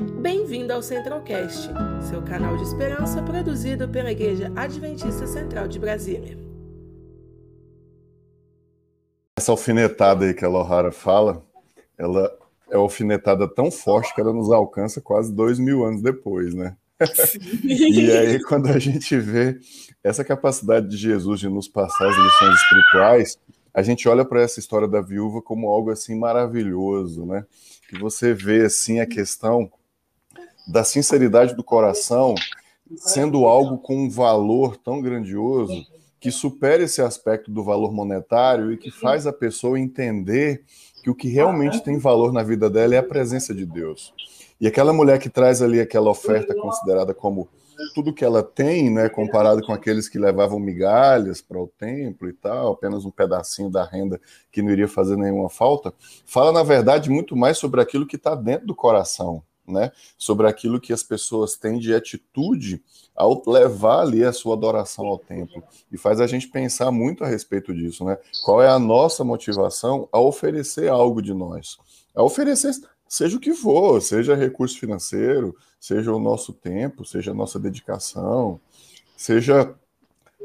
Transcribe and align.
Bem-vindo 0.00 0.72
ao 0.72 0.82
Centralcast, 0.82 1.68
seu 2.08 2.22
canal 2.22 2.56
de 2.56 2.62
esperança 2.62 3.22
produzido 3.22 3.86
pela 3.86 4.10
Igreja 4.10 4.50
Adventista 4.56 5.26
Central 5.26 5.68
de 5.68 5.78
Brasília. 5.78 6.38
Essa 9.38 9.52
alfinetada 9.52 10.24
aí 10.24 10.32
que 10.32 10.42
a 10.42 10.48
Lohara 10.48 10.90
fala, 10.90 11.44
ela 11.98 12.34
é 12.70 12.76
alfinetada 12.76 13.46
tão 13.46 13.70
forte 13.70 14.14
que 14.14 14.22
ela 14.22 14.32
nos 14.32 14.50
alcança 14.50 15.02
quase 15.02 15.30
dois 15.30 15.58
mil 15.58 15.84
anos 15.84 16.00
depois, 16.00 16.54
né? 16.54 16.76
e 17.62 18.10
aí, 18.10 18.42
quando 18.42 18.68
a 18.68 18.78
gente 18.78 19.18
vê 19.18 19.58
essa 20.02 20.24
capacidade 20.24 20.88
de 20.88 20.96
Jesus 20.96 21.40
de 21.40 21.48
nos 21.50 21.68
passar 21.68 22.08
as 22.08 22.16
lições 22.16 22.54
espirituais, 22.56 23.38
a 23.72 23.82
gente 23.82 24.08
olha 24.08 24.24
para 24.24 24.40
essa 24.40 24.60
história 24.60 24.88
da 24.88 25.02
viúva 25.02 25.42
como 25.42 25.68
algo 25.68 25.90
assim 25.90 26.18
maravilhoso, 26.18 27.26
né? 27.26 27.44
Que 27.88 27.98
você 27.98 28.32
vê 28.32 28.64
assim 28.64 29.00
a 29.00 29.06
questão 29.06 29.70
da 30.70 30.84
sinceridade 30.84 31.54
do 31.54 31.64
coração 31.64 32.34
sendo 32.96 33.44
algo 33.46 33.78
com 33.78 33.96
um 33.96 34.10
valor 34.10 34.76
tão 34.76 35.00
grandioso 35.00 35.86
que 36.18 36.30
supera 36.30 36.82
esse 36.82 37.00
aspecto 37.00 37.50
do 37.50 37.62
valor 37.62 37.92
monetário 37.92 38.72
e 38.72 38.76
que 38.76 38.90
faz 38.90 39.26
a 39.26 39.32
pessoa 39.32 39.78
entender 39.80 40.64
que 41.02 41.08
o 41.08 41.14
que 41.14 41.28
realmente 41.28 41.82
tem 41.82 41.98
valor 41.98 42.32
na 42.32 42.42
vida 42.42 42.68
dela 42.68 42.94
é 42.94 42.98
a 42.98 43.02
presença 43.02 43.54
de 43.54 43.64
Deus. 43.64 44.12
E 44.60 44.66
aquela 44.66 44.92
mulher 44.92 45.18
que 45.18 45.30
traz 45.30 45.62
ali 45.62 45.80
aquela 45.80 46.10
oferta 46.10 46.54
considerada 46.54 47.14
como 47.14 47.48
tudo 47.94 48.12
que 48.12 48.24
ela 48.24 48.42
tem, 48.42 48.90
né, 48.90 49.08
comparado 49.08 49.62
com 49.62 49.72
aqueles 49.72 50.06
que 50.06 50.18
levavam 50.18 50.58
migalhas 50.58 51.40
para 51.40 51.58
o 51.58 51.66
templo 51.66 52.28
e 52.28 52.32
tal, 52.34 52.72
apenas 52.72 53.06
um 53.06 53.10
pedacinho 53.10 53.70
da 53.70 53.84
renda 53.84 54.20
que 54.52 54.60
não 54.60 54.70
iria 54.70 54.86
fazer 54.86 55.16
nenhuma 55.16 55.48
falta, 55.48 55.94
fala 56.26 56.52
na 56.52 56.62
verdade 56.62 57.08
muito 57.08 57.34
mais 57.34 57.56
sobre 57.56 57.80
aquilo 57.80 58.06
que 58.06 58.16
está 58.16 58.34
dentro 58.34 58.66
do 58.66 58.74
coração, 58.74 59.42
né, 59.66 59.92
sobre 60.18 60.46
aquilo 60.46 60.80
que 60.80 60.92
as 60.92 61.02
pessoas 61.02 61.56
têm 61.56 61.78
de 61.78 61.94
atitude 61.94 62.82
ao 63.14 63.42
levar 63.46 64.00
ali 64.00 64.24
a 64.24 64.32
sua 64.32 64.54
adoração 64.54 65.06
ao 65.06 65.18
templo 65.18 65.62
e 65.92 65.98
faz 65.98 66.20
a 66.20 66.26
gente 66.26 66.48
pensar 66.48 66.90
muito 66.90 67.22
a 67.22 67.26
respeito 67.26 67.74
disso, 67.74 68.04
né? 68.04 68.16
Qual 68.44 68.62
é 68.62 68.68
a 68.68 68.78
nossa 68.78 69.22
motivação 69.22 70.08
a 70.10 70.18
oferecer 70.18 70.88
algo 70.88 71.20
de 71.20 71.34
nós? 71.34 71.76
A 72.14 72.22
oferecer 72.22 72.72
seja 73.08 73.36
o 73.36 73.40
que 73.40 73.52
for, 73.52 74.00
seja 74.00 74.34
recurso 74.34 74.78
financeiro, 74.78 75.56
seja 75.78 76.12
o 76.12 76.20
nosso 76.20 76.52
tempo, 76.52 77.04
seja 77.04 77.32
a 77.32 77.34
nossa 77.34 77.58
dedicação, 77.58 78.60
seja 79.16 79.74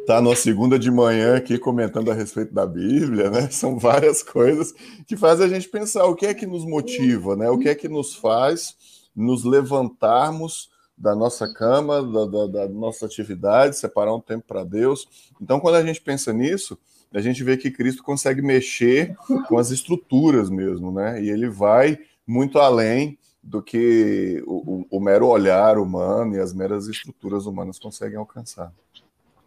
tá 0.05 0.21
na 0.21 0.35
segunda 0.35 0.77
de 0.77 0.91
manhã 0.91 1.35
aqui 1.35 1.57
comentando 1.57 2.11
a 2.11 2.13
respeito 2.13 2.53
da 2.53 2.65
Bíblia, 2.65 3.29
né? 3.29 3.49
São 3.49 3.79
várias 3.79 4.21
coisas 4.21 4.73
que 5.07 5.17
fazem 5.17 5.45
a 5.45 5.49
gente 5.49 5.67
pensar 5.69 6.05
o 6.05 6.15
que 6.15 6.25
é 6.25 6.33
que 6.33 6.45
nos 6.45 6.65
motiva, 6.65 7.35
né? 7.35 7.49
O 7.49 7.57
que 7.57 7.69
é 7.69 7.75
que 7.75 7.87
nos 7.87 8.15
faz 8.15 8.75
nos 9.15 9.43
levantarmos 9.43 10.69
da 10.97 11.15
nossa 11.15 11.51
cama, 11.53 12.01
da, 12.01 12.25
da, 12.25 12.47
da 12.47 12.69
nossa 12.69 13.05
atividade, 13.05 13.77
separar 13.77 14.15
um 14.15 14.21
tempo 14.21 14.45
para 14.47 14.63
Deus. 14.63 15.31
Então, 15.41 15.59
quando 15.59 15.75
a 15.75 15.85
gente 15.85 16.01
pensa 16.01 16.31
nisso, 16.31 16.77
a 17.13 17.21
gente 17.21 17.43
vê 17.43 17.57
que 17.57 17.71
Cristo 17.71 18.03
consegue 18.03 18.41
mexer 18.41 19.15
com 19.47 19.57
as 19.57 19.71
estruturas 19.71 20.49
mesmo, 20.49 20.91
né? 20.91 21.21
E 21.21 21.29
ele 21.29 21.49
vai 21.49 21.97
muito 22.25 22.59
além 22.59 23.17
do 23.41 23.61
que 23.61 24.43
o, 24.47 24.79
o, 24.79 24.87
o, 24.97 24.99
mero 24.99 25.27
olhar 25.27 25.77
humano 25.77 26.35
e 26.35 26.39
as 26.39 26.51
meras 26.51 26.87
estruturas 26.87 27.45
humanas 27.45 27.77
conseguem 27.77 28.17
alcançar. 28.17 28.73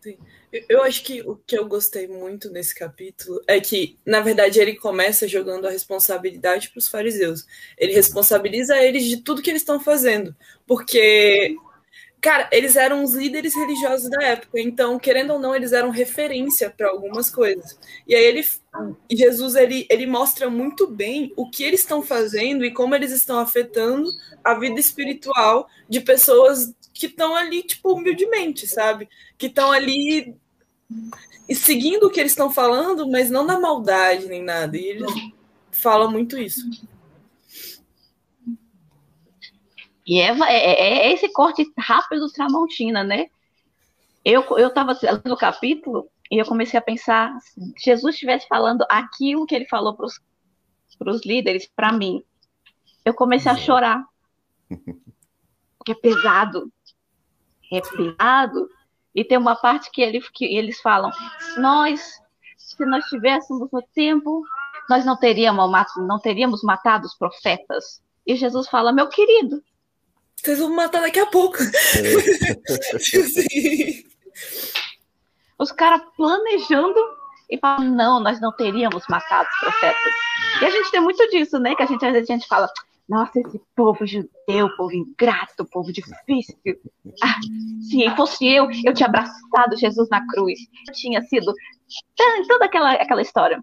Sim. 0.09 0.19
Eu 0.69 0.83
acho 0.83 1.05
que 1.05 1.21
o 1.21 1.37
que 1.37 1.59
eu 1.59 1.69
gostei 1.69 2.09
muito 2.09 2.51
nesse 2.51 2.75
capítulo 2.75 3.43
é 3.47 3.61
que, 3.61 3.99
na 4.07 4.21
verdade, 4.21 4.59
ele 4.59 4.77
começa 4.77 5.29
jogando 5.29 5.67
a 5.67 5.71
responsabilidade 5.71 6.71
para 6.71 6.79
os 6.79 6.89
fariseus. 6.89 7.47
Ele 7.77 7.93
responsabiliza 7.93 8.83
eles 8.83 9.05
de 9.05 9.19
tudo 9.19 9.43
que 9.43 9.51
eles 9.51 9.63
estão 9.63 9.79
fazendo, 9.79 10.35
porque 10.67 11.55
Cara, 12.21 12.49
eles 12.51 12.75
eram 12.75 13.05
os 13.05 13.15
líderes 13.15 13.55
religiosos 13.55 14.11
da 14.11 14.21
época, 14.25 14.59
então, 14.61 14.99
querendo 14.99 15.35
ou 15.35 15.39
não, 15.39 15.55
eles 15.55 15.73
eram 15.73 15.91
referência 15.91 16.69
para 16.69 16.89
algumas 16.89 17.31
coisas. 17.31 17.79
E 18.09 18.15
aí 18.15 18.25
ele, 18.25 18.45
Jesus, 19.09 19.55
ele, 19.55 19.87
ele 19.89 20.05
mostra 20.05 20.51
muito 20.51 20.89
bem 20.89 21.33
o 21.37 21.49
que 21.49 21.63
eles 21.63 21.81
estão 21.81 22.03
fazendo 22.03 22.65
e 22.65 22.73
como 22.73 22.93
eles 22.95 23.13
estão 23.13 23.39
afetando 23.39 24.11
a 24.43 24.55
vida 24.55 24.81
espiritual 24.81 25.69
de 25.89 26.01
pessoas 26.01 26.75
que 26.99 27.07
estão 27.07 27.35
ali, 27.35 27.63
tipo, 27.63 27.93
humildemente, 27.93 28.67
sabe? 28.67 29.09
Que 29.37 29.47
estão 29.47 29.71
ali 29.71 30.37
e 31.49 31.55
seguindo 31.55 32.05
o 32.05 32.11
que 32.11 32.19
eles 32.19 32.33
estão 32.33 32.51
falando, 32.51 33.09
mas 33.09 33.31
não 33.31 33.45
na 33.45 33.59
maldade 33.59 34.27
nem 34.27 34.43
nada. 34.43 34.77
E 34.77 34.85
eles 34.85 35.13
falam 35.71 36.11
muito 36.11 36.37
isso. 36.37 36.61
E 40.05 40.21
é, 40.21 40.31
é, 40.31 41.09
é 41.09 41.13
esse 41.13 41.31
corte 41.33 41.65
rápido 41.79 42.27
do 42.27 42.33
Tramontina, 42.33 43.05
né? 43.05 43.27
Eu 44.25 44.43
estava 44.59 44.99
lendo 45.01 45.33
o 45.33 45.37
capítulo 45.37 46.11
e 46.31 46.39
eu 46.39 46.47
comecei 46.47 46.79
a 46.79 46.83
pensar, 46.83 47.39
se 47.41 47.73
Jesus 47.85 48.15
estivesse 48.15 48.47
falando 48.49 48.85
aquilo 48.91 49.47
que 49.47 49.55
ele 49.55 49.67
falou 49.67 49.95
para 49.95 51.13
os 51.13 51.25
líderes, 51.25 51.71
para 51.75 51.93
mim, 51.93 52.23
eu 53.05 53.15
comecei 53.15 53.53
a 53.53 53.57
chorar. 53.57 54.05
Porque 55.79 55.93
é 55.93 55.95
pesado. 55.95 56.71
É 57.73 57.81
pesado. 57.81 58.69
E 59.15 59.25
tem 59.25 59.39
uma 59.39 59.57
parte 59.57 59.91
que, 59.91 60.01
ele, 60.01 60.21
que 60.33 60.45
eles 60.45 60.81
falam, 60.81 61.11
nós, 61.57 62.21
se 62.57 62.85
nós 62.85 63.05
tivéssemos 63.07 63.69
no 63.73 63.83
tempo, 63.95 64.45
nós 64.89 65.05
não 65.05 65.17
teríamos, 65.17 65.71
não 65.97 66.19
teríamos 66.19 66.63
matado 66.63 67.07
os 67.07 67.15
profetas. 67.15 68.01
E 68.27 68.37
Jesus 68.37 68.69
fala, 68.69 68.93
meu 68.93 69.09
querido, 69.09 69.63
vocês 70.37 70.59
vão 70.59 70.71
matar 70.75 71.01
daqui 71.01 71.19
a 71.19 71.27
pouco. 71.27 71.59
Os 75.59 75.73
caras 75.73 76.01
planejando 76.17 77.01
e 77.51 77.59
falam, 77.59 77.91
não, 77.91 78.21
nós 78.21 78.41
não 78.41 78.53
teríamos 78.53 79.03
matado 79.09 79.49
os 79.49 79.59
profetas. 79.61 80.13
E 80.61 80.65
a 80.65 80.71
gente 80.71 80.91
tem 80.93 81.01
muito 81.01 81.29
disso, 81.31 81.59
né? 81.59 81.75
Que 81.75 81.83
a 81.83 81.87
gente 81.87 82.05
às 82.07 82.13
vezes 82.13 82.31
a 82.31 82.33
gente 82.35 82.47
fala, 82.47 82.71
nossa, 83.09 83.41
esse 83.41 83.59
povo 83.75 84.07
judeu, 84.07 84.77
povo 84.77 84.95
ingrato, 84.95 85.65
povo 85.71 85.91
difícil. 85.91 86.59
Ah, 87.23 87.41
se 87.81 88.11
fosse 88.15 88.47
eu, 88.47 88.69
eu 88.85 88.93
tinha 88.93 89.09
abraçado 89.09 89.77
Jesus 89.77 90.09
na 90.11 90.27
cruz. 90.27 90.59
Tinha 90.93 91.23
sido 91.23 91.55
toda 92.47 92.67
aquela, 92.67 92.93
aquela 92.93 93.23
história. 93.23 93.63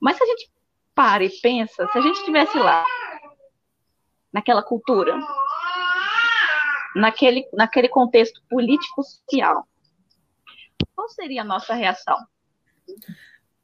Mas 0.00 0.16
se 0.16 0.22
a 0.22 0.26
gente 0.26 0.50
para 0.94 1.24
e 1.24 1.30
pensa, 1.40 1.88
se 1.88 1.98
a 1.98 2.00
gente 2.02 2.16
estivesse 2.16 2.58
lá, 2.58 2.84
naquela 4.32 4.62
cultura, 4.62 5.18
naquele, 6.94 7.48
naquele 7.52 7.88
contexto 7.88 8.42
político-social. 8.50 9.66
Qual 10.94 11.08
seria 11.08 11.42
a 11.42 11.44
nossa 11.44 11.74
reação? 11.74 12.18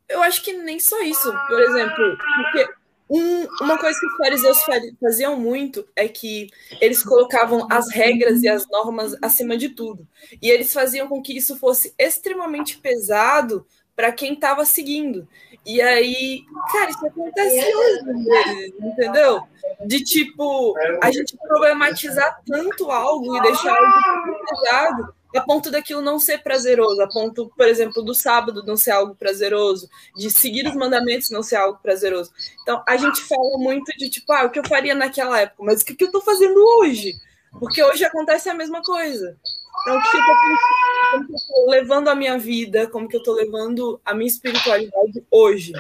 Eu 0.09 0.23
acho 0.23 0.43
que 0.43 0.53
nem 0.53 0.79
só 0.79 1.01
isso. 1.03 1.33
Por 1.49 1.61
exemplo, 1.61 2.17
porque 2.37 2.75
um, 3.15 3.47
uma 3.61 3.79
coisa 3.79 3.97
que 3.99 4.07
os 4.07 4.17
fariseus 4.17 4.59
faziam 5.01 5.39
muito 5.39 5.87
é 5.95 6.09
que 6.09 6.51
eles 6.81 7.05
colocavam 7.05 7.65
as 7.71 7.89
regras 7.93 8.43
e 8.43 8.49
as 8.49 8.69
normas 8.69 9.15
acima 9.23 9.57
de 9.57 9.69
tudo. 9.69 10.05
E 10.43 10.51
eles 10.51 10.73
faziam 10.73 11.07
com 11.07 11.23
que 11.23 11.37
isso 11.37 11.57
fosse 11.57 11.95
extremamente 11.97 12.77
pesado 12.79 13.65
para 13.95 14.11
quem 14.11 14.33
estava 14.33 14.65
seguindo. 14.65 15.29
E 15.65 15.81
aí, 15.81 16.43
cara, 16.73 16.91
isso 16.91 17.07
acontece 17.07 17.75
hoje, 17.75 18.75
entendeu? 18.81 19.43
De 19.87 20.03
tipo, 20.03 20.75
a 21.01 21.13
gente 21.13 21.37
problematizar 21.37 22.43
tanto 22.45 22.91
algo 22.91 23.37
e 23.37 23.43
deixar 23.43 23.77
algo 23.77 24.45
pesado 24.45 25.15
a 25.39 25.43
ponto 25.43 25.71
daquilo 25.71 26.01
não 26.01 26.19
ser 26.19 26.43
prazeroso, 26.43 27.01
a 27.03 27.09
ponto, 27.09 27.51
por 27.57 27.67
exemplo, 27.67 28.03
do 28.03 28.15
sábado 28.15 28.63
não 28.65 28.77
ser 28.77 28.93
algo 28.93 29.15
prazeroso, 29.15 29.89
de 30.17 30.31
seguir 30.31 30.67
os 30.67 30.75
mandamentos 30.75 31.31
não 31.31 31.43
ser 31.43 31.57
algo 31.57 31.79
prazeroso. 31.83 32.31
Então, 32.63 32.83
a 32.87 32.97
gente 32.97 33.21
fala 33.23 33.59
muito 33.59 33.91
de 33.99 34.09
tipo, 34.09 34.33
ah, 34.33 34.45
o 34.45 34.51
que 34.51 34.59
eu 34.59 34.69
faria 34.69 34.95
naquela 34.95 35.41
época, 35.41 35.63
mas 35.65 35.83
o 35.83 35.85
que, 35.85 35.95
que 35.95 36.05
eu 36.05 36.09
estou 36.09 36.23
fazendo 36.23 36.59
hoje? 36.79 37.15
Porque 37.59 37.83
hoje 37.83 38.05
acontece 38.05 38.49
a 38.49 38.55
mesma 38.55 38.83
coisa. 38.83 39.37
Então, 39.83 39.99
o 39.99 40.03
que 40.03 41.33
eu 41.33 41.37
estou 41.37 41.69
levando 41.69 42.09
a 42.09 42.15
minha 42.15 42.39
vida, 42.39 42.87
como 42.87 43.09
que 43.09 43.17
eu 43.17 43.21
estou 43.21 43.35
levando 43.35 44.01
a 44.05 44.15
minha 44.15 44.29
espiritualidade 44.29 45.25
hoje. 45.31 45.73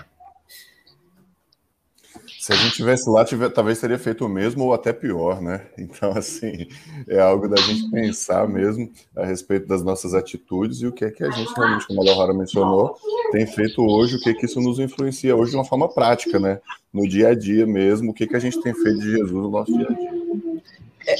Se 2.44 2.52
a 2.52 2.56
gente 2.56 2.74
tivesse 2.74 3.08
lá, 3.08 3.24
tiver, 3.24 3.48
talvez 3.48 3.80
teria 3.80 3.98
feito 3.98 4.26
o 4.26 4.28
mesmo 4.28 4.64
ou 4.64 4.74
até 4.74 4.92
pior, 4.92 5.40
né? 5.40 5.62
Então, 5.78 6.10
assim, 6.10 6.68
é 7.08 7.18
algo 7.18 7.48
da 7.48 7.56
gente 7.56 7.90
pensar 7.90 8.46
mesmo 8.46 8.92
a 9.16 9.24
respeito 9.24 9.66
das 9.66 9.82
nossas 9.82 10.12
atitudes 10.12 10.82
e 10.82 10.86
o 10.86 10.92
que 10.92 11.06
é 11.06 11.10
que 11.10 11.24
a 11.24 11.30
gente 11.30 11.50
realmente, 11.54 11.86
como 11.86 12.02
a 12.02 12.04
Laura 12.04 12.34
mencionou, 12.34 12.98
tem 13.32 13.46
feito 13.46 13.80
hoje, 13.80 14.16
o 14.16 14.20
que 14.20 14.28
é 14.28 14.34
que 14.34 14.44
isso 14.44 14.60
nos 14.60 14.78
influencia 14.78 15.34
hoje 15.34 15.52
de 15.52 15.56
uma 15.56 15.64
forma 15.64 15.88
prática, 15.88 16.38
né? 16.38 16.60
No 16.92 17.08
dia 17.08 17.28
a 17.28 17.34
dia 17.34 17.66
mesmo, 17.66 18.10
o 18.10 18.14
que 18.14 18.24
é 18.24 18.26
que 18.26 18.36
a 18.36 18.40
gente 18.40 18.60
tem 18.60 18.74
feito 18.74 18.98
de 18.98 19.12
Jesus 19.12 19.32
no 19.32 19.50
nosso 19.50 19.72
dia 19.72 19.88
a 19.88 19.92
dia. 19.94 20.12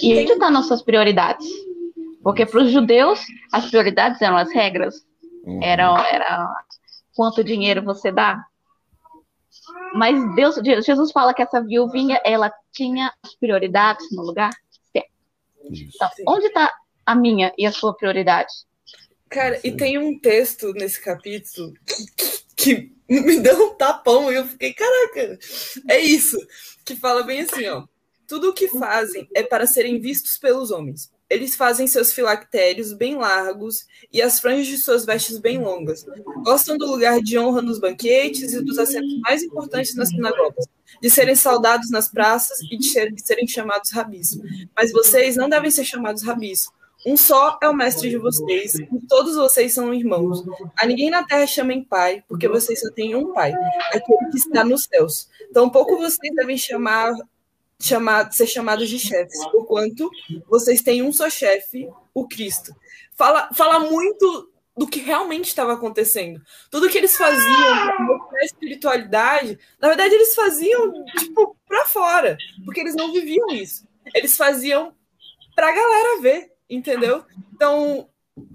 E 0.03 0.19
onde 0.19 0.33
estão 0.33 0.51
nossas 0.51 0.83
prioridades? 0.83 1.47
Porque 2.23 2.45
para 2.45 2.61
os 2.61 2.71
judeus, 2.71 3.21
as 3.51 3.65
prioridades 3.71 4.21
eram 4.21 4.37
as 4.37 4.53
regras. 4.53 5.07
Uhum. 5.43 5.63
Era, 5.63 6.07
era 6.07 6.55
quanto 7.17 7.43
dinheiro 7.43 7.83
você 7.83 8.13
dá. 8.13 8.45
Mas 9.95 10.35
Deus, 10.35 10.57
Jesus 10.85 11.13
fala 11.13 11.33
que 11.33 11.41
essa 11.41 11.63
viuvinha, 11.63 12.21
ela 12.25 12.53
tinha 12.73 13.13
as 13.23 13.35
prioridades 13.37 14.05
no 14.11 14.23
lugar 14.23 14.51
certo. 14.93 15.11
Então, 15.95 16.11
onde 16.29 16.47
está 16.47 16.73
a 17.07 17.15
minha 17.15 17.53
e 17.57 17.65
a 17.65 17.73
sua 17.73 17.95
prioridade? 17.95 18.53
Cara, 19.29 19.61
e 19.65 19.73
tem 19.73 19.99
um 19.99 20.19
texto 20.19 20.73
nesse 20.73 21.01
capítulo 21.01 21.73
que, 22.57 22.93
que 23.07 23.23
me 23.23 23.41
deu 23.41 23.69
um 23.69 23.75
tapão 23.75 24.31
e 24.33 24.37
eu 24.37 24.47
fiquei, 24.47 24.73
caraca, 24.73 25.39
é 25.89 25.99
isso. 25.99 26.39
Que 26.85 26.95
fala 26.95 27.23
bem 27.23 27.43
assim, 27.43 27.67
ó. 27.69 27.85
Tudo 28.27 28.51
o 28.51 28.55
que 28.55 28.69
fazem 28.69 29.29
é 29.35 29.43
para 29.43 29.67
serem 29.67 30.01
vistos 30.01 30.39
pelos 30.39 30.71
homens. 30.71 31.13
Eles 31.35 31.57
fazem 31.57 31.89
seus 31.89 32.13
filactérios 32.13 32.93
bem 32.93 33.17
largos 33.17 33.87
e 34.13 34.23
as 34.23 34.39
franjas 34.39 34.69
de 34.69 34.79
suas 34.79 35.05
vestes 35.05 35.37
bem 35.37 35.59
longas. 35.59 36.07
Gostam 36.45 36.79
do 36.79 36.87
lugar 36.87 37.21
de 37.21 37.37
honra 37.37 37.61
nos 37.61 37.81
banquetes 37.81 38.53
e 38.53 38.63
dos 38.63 38.79
assentos 38.79 39.19
mais 39.19 39.43
importantes 39.43 39.97
nas 39.97 40.11
sinagogas, 40.11 40.67
de 41.03 41.11
serem 41.11 41.35
saudados 41.35 41.91
nas 41.91 42.09
praças 42.09 42.61
e 42.71 42.79
de 42.79 42.87
serem 43.21 43.49
chamados 43.49 43.91
rabis. 43.91 44.39
Mas 44.77 44.93
vocês 44.93 45.35
não 45.35 45.49
devem 45.49 45.73
ser 45.73 45.85
chamados 45.85 46.23
rabis. 46.23 46.69
Um 47.05 47.17
só 47.17 47.59
é 47.61 47.69
o 47.69 47.75
mestre 47.75 48.09
de 48.09 48.17
vocês, 48.17 48.77
e 48.77 48.89
todos 49.09 49.35
vocês 49.35 49.75
são 49.75 49.93
irmãos. 49.93 50.43
A 50.79 50.87
ninguém 50.87 51.11
na 51.11 51.25
terra 51.25 51.49
chamem 51.49 51.83
pai, 51.83 52.23
porque 52.29 52.47
vocês 52.47 52.81
só 52.81 52.91
têm 52.93 53.17
um 53.17 53.33
pai, 53.33 53.53
aquele 53.93 54.31
que 54.31 54.39
está 54.39 54.65
nos 54.65 54.85
céus. 54.85 55.29
Tampouco 55.53 55.97
vocês 55.97 56.33
devem 56.35 56.57
chamar 56.57 57.13
chamar, 57.87 58.33
ser 58.33 58.47
chamados 58.47 58.89
de 58.89 58.99
chefes, 58.99 59.45
porquanto 59.51 60.11
vocês 60.49 60.81
têm 60.81 61.03
um 61.03 61.13
só 61.13 61.29
chefe, 61.29 61.89
o 62.15 62.27
Cristo. 62.27 62.75
Fala, 63.15 63.49
fala 63.53 63.81
muito 63.81 64.51
do 64.77 64.87
que 64.87 65.01
realmente 65.01 65.47
estava 65.47 65.75
acontecendo. 65.75 66.41
Tudo 66.71 66.89
que 66.89 66.99
eles 66.99 67.17
faziam 67.17 68.29
para 68.29 68.45
espiritualidade, 68.45 69.59
na 69.81 69.89
verdade 69.89 70.15
eles 70.15 70.35
faziam 70.35 71.05
tipo 71.19 71.57
para 71.67 71.85
fora, 71.85 72.37
porque 72.65 72.81
eles 72.81 72.97
não 72.97 73.13
viviam 73.13 73.49
isso. 73.51 73.87
Eles 74.15 74.37
faziam 74.37 74.95
para 75.55 75.69
a 75.69 75.75
galera 75.75 76.21
ver, 76.21 76.53
entendeu? 76.69 77.25
Então, 77.55 78.09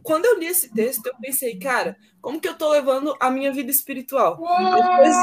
quando 0.03 0.25
eu 0.25 0.37
li 0.37 0.47
esse 0.47 0.73
texto, 0.73 1.05
eu 1.05 1.13
pensei, 1.21 1.57
cara, 1.57 1.95
como 2.21 2.39
que 2.39 2.47
eu 2.47 2.51
estou 2.51 2.69
levando 2.69 3.15
a 3.19 3.29
minha 3.29 3.51
vida 3.51 3.71
espiritual? 3.71 4.35
Depois 4.35 5.15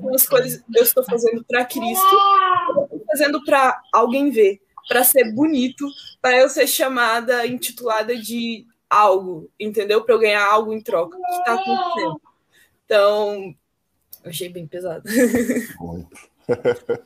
eu 0.00 0.14
as 0.14 0.28
coisas 0.28 0.62
eu 0.74 0.82
estou 0.82 1.04
fazendo 1.04 1.44
para 1.44 1.64
Cristo, 1.64 2.16
fazendo 3.10 3.44
para 3.44 3.80
alguém 3.92 4.30
ver, 4.30 4.60
para 4.88 5.04
ser 5.04 5.32
bonito, 5.32 5.86
para 6.20 6.38
eu 6.38 6.48
ser 6.48 6.66
chamada, 6.66 7.46
intitulada 7.46 8.16
de 8.16 8.66
algo, 8.88 9.50
entendeu? 9.58 10.02
Para 10.02 10.14
eu 10.14 10.18
ganhar 10.18 10.44
algo 10.44 10.72
em 10.72 10.80
troca. 10.80 11.16
O 11.16 11.20
que 11.20 11.32
está 11.32 11.54
acontecendo? 11.54 12.20
Então, 12.84 13.54
eu 14.24 14.30
achei 14.30 14.48
bem 14.48 14.66
pesado. 14.66 15.04
Muito. 15.78 16.30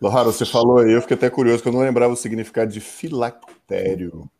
Lohara, 0.00 0.26
você 0.26 0.46
falou 0.46 0.78
aí, 0.78 0.92
eu 0.92 1.02
fiquei 1.02 1.16
até 1.16 1.28
curioso, 1.28 1.62
que 1.62 1.68
eu 1.68 1.72
não 1.72 1.80
lembrava 1.80 2.12
o 2.12 2.16
significado 2.16 2.72
de 2.72 2.80
filactério. 2.80 4.30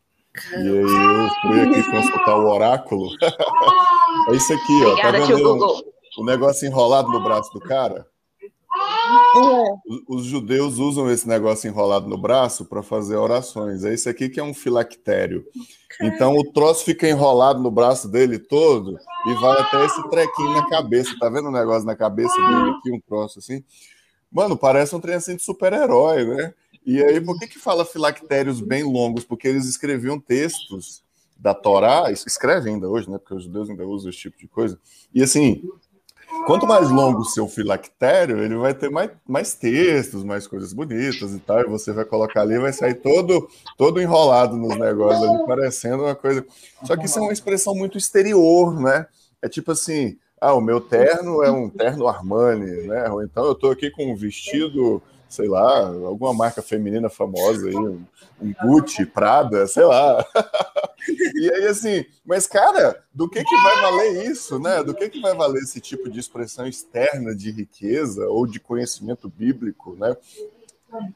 E 0.53 0.55
aí 0.55 0.67
eu 0.67 1.29
fui 1.41 1.61
aqui 1.61 1.91
consultar 1.91 2.37
o 2.37 2.49
oráculo. 2.49 3.11
é 4.31 4.35
isso 4.35 4.53
aqui, 4.53 4.83
ó. 4.83 4.91
Obrigada, 4.91 5.19
tá 5.19 5.25
vendo 5.25 5.83
o 6.17 6.25
negócio 6.25 6.65
enrolado 6.65 7.09
no 7.09 7.21
braço 7.21 7.51
do 7.53 7.59
cara? 7.59 8.07
Os, 9.85 10.01
os 10.07 10.25
judeus 10.25 10.77
usam 10.77 11.09
esse 11.09 11.27
negócio 11.27 11.67
enrolado 11.67 12.07
no 12.07 12.17
braço 12.17 12.65
para 12.65 12.83
fazer 12.83 13.15
orações. 13.15 13.83
É 13.83 13.93
isso 13.93 14.09
aqui 14.09 14.29
que 14.29 14.39
é 14.39 14.43
um 14.43 14.53
filactério. 14.53 15.45
Então 16.01 16.35
o 16.35 16.51
troço 16.51 16.83
fica 16.83 17.07
enrolado 17.07 17.61
no 17.61 17.71
braço 17.71 18.07
dele 18.07 18.39
todo 18.39 18.97
e 19.27 19.33
vai 19.35 19.59
até 19.59 19.85
esse 19.85 20.09
trequinho 20.09 20.51
na 20.51 20.67
cabeça. 20.67 21.15
Tá 21.19 21.29
vendo 21.29 21.49
o 21.49 21.51
negócio 21.51 21.85
na 21.85 21.95
cabeça 21.95 22.35
dele 22.35 22.71
aqui, 22.71 22.91
um 22.91 22.99
troço 22.99 23.39
assim? 23.39 23.63
Mano, 24.31 24.57
parece 24.57 24.95
um 24.95 24.99
trem 24.99 25.15
assim 25.15 25.35
de 25.35 25.43
super-herói, 25.43 26.25
né? 26.25 26.53
E 26.85 27.03
aí, 27.03 27.21
por 27.21 27.37
que 27.37 27.47
que 27.47 27.59
fala 27.59 27.85
filactérios 27.85 28.59
bem 28.59 28.83
longos? 28.83 29.23
Porque 29.23 29.47
eles 29.47 29.65
escreviam 29.65 30.19
textos 30.19 31.03
da 31.37 31.53
Torá, 31.53 32.11
escrevem 32.11 32.75
ainda 32.75 32.87
hoje, 32.87 33.09
né? 33.09 33.17
Porque 33.17 33.33
os 33.33 33.43
judeus 33.43 33.69
ainda 33.69 33.85
usam 33.85 34.09
esse 34.09 34.19
tipo 34.19 34.37
de 34.37 34.47
coisa. 34.47 34.79
E 35.13 35.21
assim, 35.21 35.61
quanto 36.45 36.67
mais 36.67 36.89
longo 36.89 37.21
o 37.21 37.25
seu 37.25 37.47
filactério, 37.47 38.41
ele 38.41 38.55
vai 38.55 38.73
ter 38.73 38.89
mais, 38.89 39.11
mais 39.27 39.53
textos, 39.53 40.23
mais 40.23 40.47
coisas 40.47 40.73
bonitas 40.73 41.33
e 41.33 41.39
tal. 41.39 41.61
E 41.61 41.67
você 41.67 41.91
vai 41.91 42.05
colocar 42.05 42.41
ali, 42.41 42.57
vai 42.57 42.73
sair 42.73 42.95
todo, 42.95 43.47
todo 43.77 44.01
enrolado 44.01 44.55
nos 44.55 44.77
negócios 44.77 45.27
ali, 45.27 45.45
parecendo 45.45 46.03
uma 46.03 46.15
coisa. 46.15 46.45
Só 46.83 46.95
que 46.95 47.05
isso 47.05 47.19
é 47.19 47.21
uma 47.21 47.33
expressão 47.33 47.75
muito 47.75 47.97
exterior, 47.97 48.79
né? 48.79 49.05
É 49.41 49.49
tipo 49.49 49.71
assim, 49.71 50.17
ah, 50.39 50.53
o 50.53 50.61
meu 50.61 50.81
terno 50.81 51.43
é 51.43 51.51
um 51.51 51.69
terno 51.69 52.07
Armani, 52.07 52.87
né? 52.87 53.09
Ou 53.09 53.23
então 53.23 53.45
eu 53.45 53.55
tô 53.55 53.69
aqui 53.69 53.89
com 53.91 54.11
um 54.11 54.15
vestido 54.15 55.01
sei 55.31 55.47
lá, 55.47 55.87
alguma 55.87 56.33
marca 56.33 56.61
feminina 56.61 57.09
famosa 57.09 57.65
aí, 57.67 57.75
um, 57.75 58.03
um 58.41 58.53
Gucci, 58.61 59.05
Prada, 59.05 59.65
sei 59.65 59.85
lá. 59.85 60.25
e 61.35 61.51
aí, 61.53 61.67
assim, 61.67 62.05
mas, 62.25 62.47
cara, 62.47 63.03
do 63.13 63.29
que, 63.29 63.43
que 63.43 63.55
vai 63.55 63.81
valer 63.81 64.31
isso, 64.31 64.59
né? 64.59 64.83
Do 64.83 64.93
que, 64.93 65.09
que 65.09 65.19
vai 65.21 65.35
valer 65.35 65.61
esse 65.61 65.79
tipo 65.79 66.09
de 66.09 66.19
expressão 66.19 66.67
externa 66.67 67.35
de 67.35 67.51
riqueza 67.51 68.27
ou 68.27 68.45
de 68.45 68.59
conhecimento 68.59 69.29
bíblico, 69.29 69.95
né? 69.95 70.15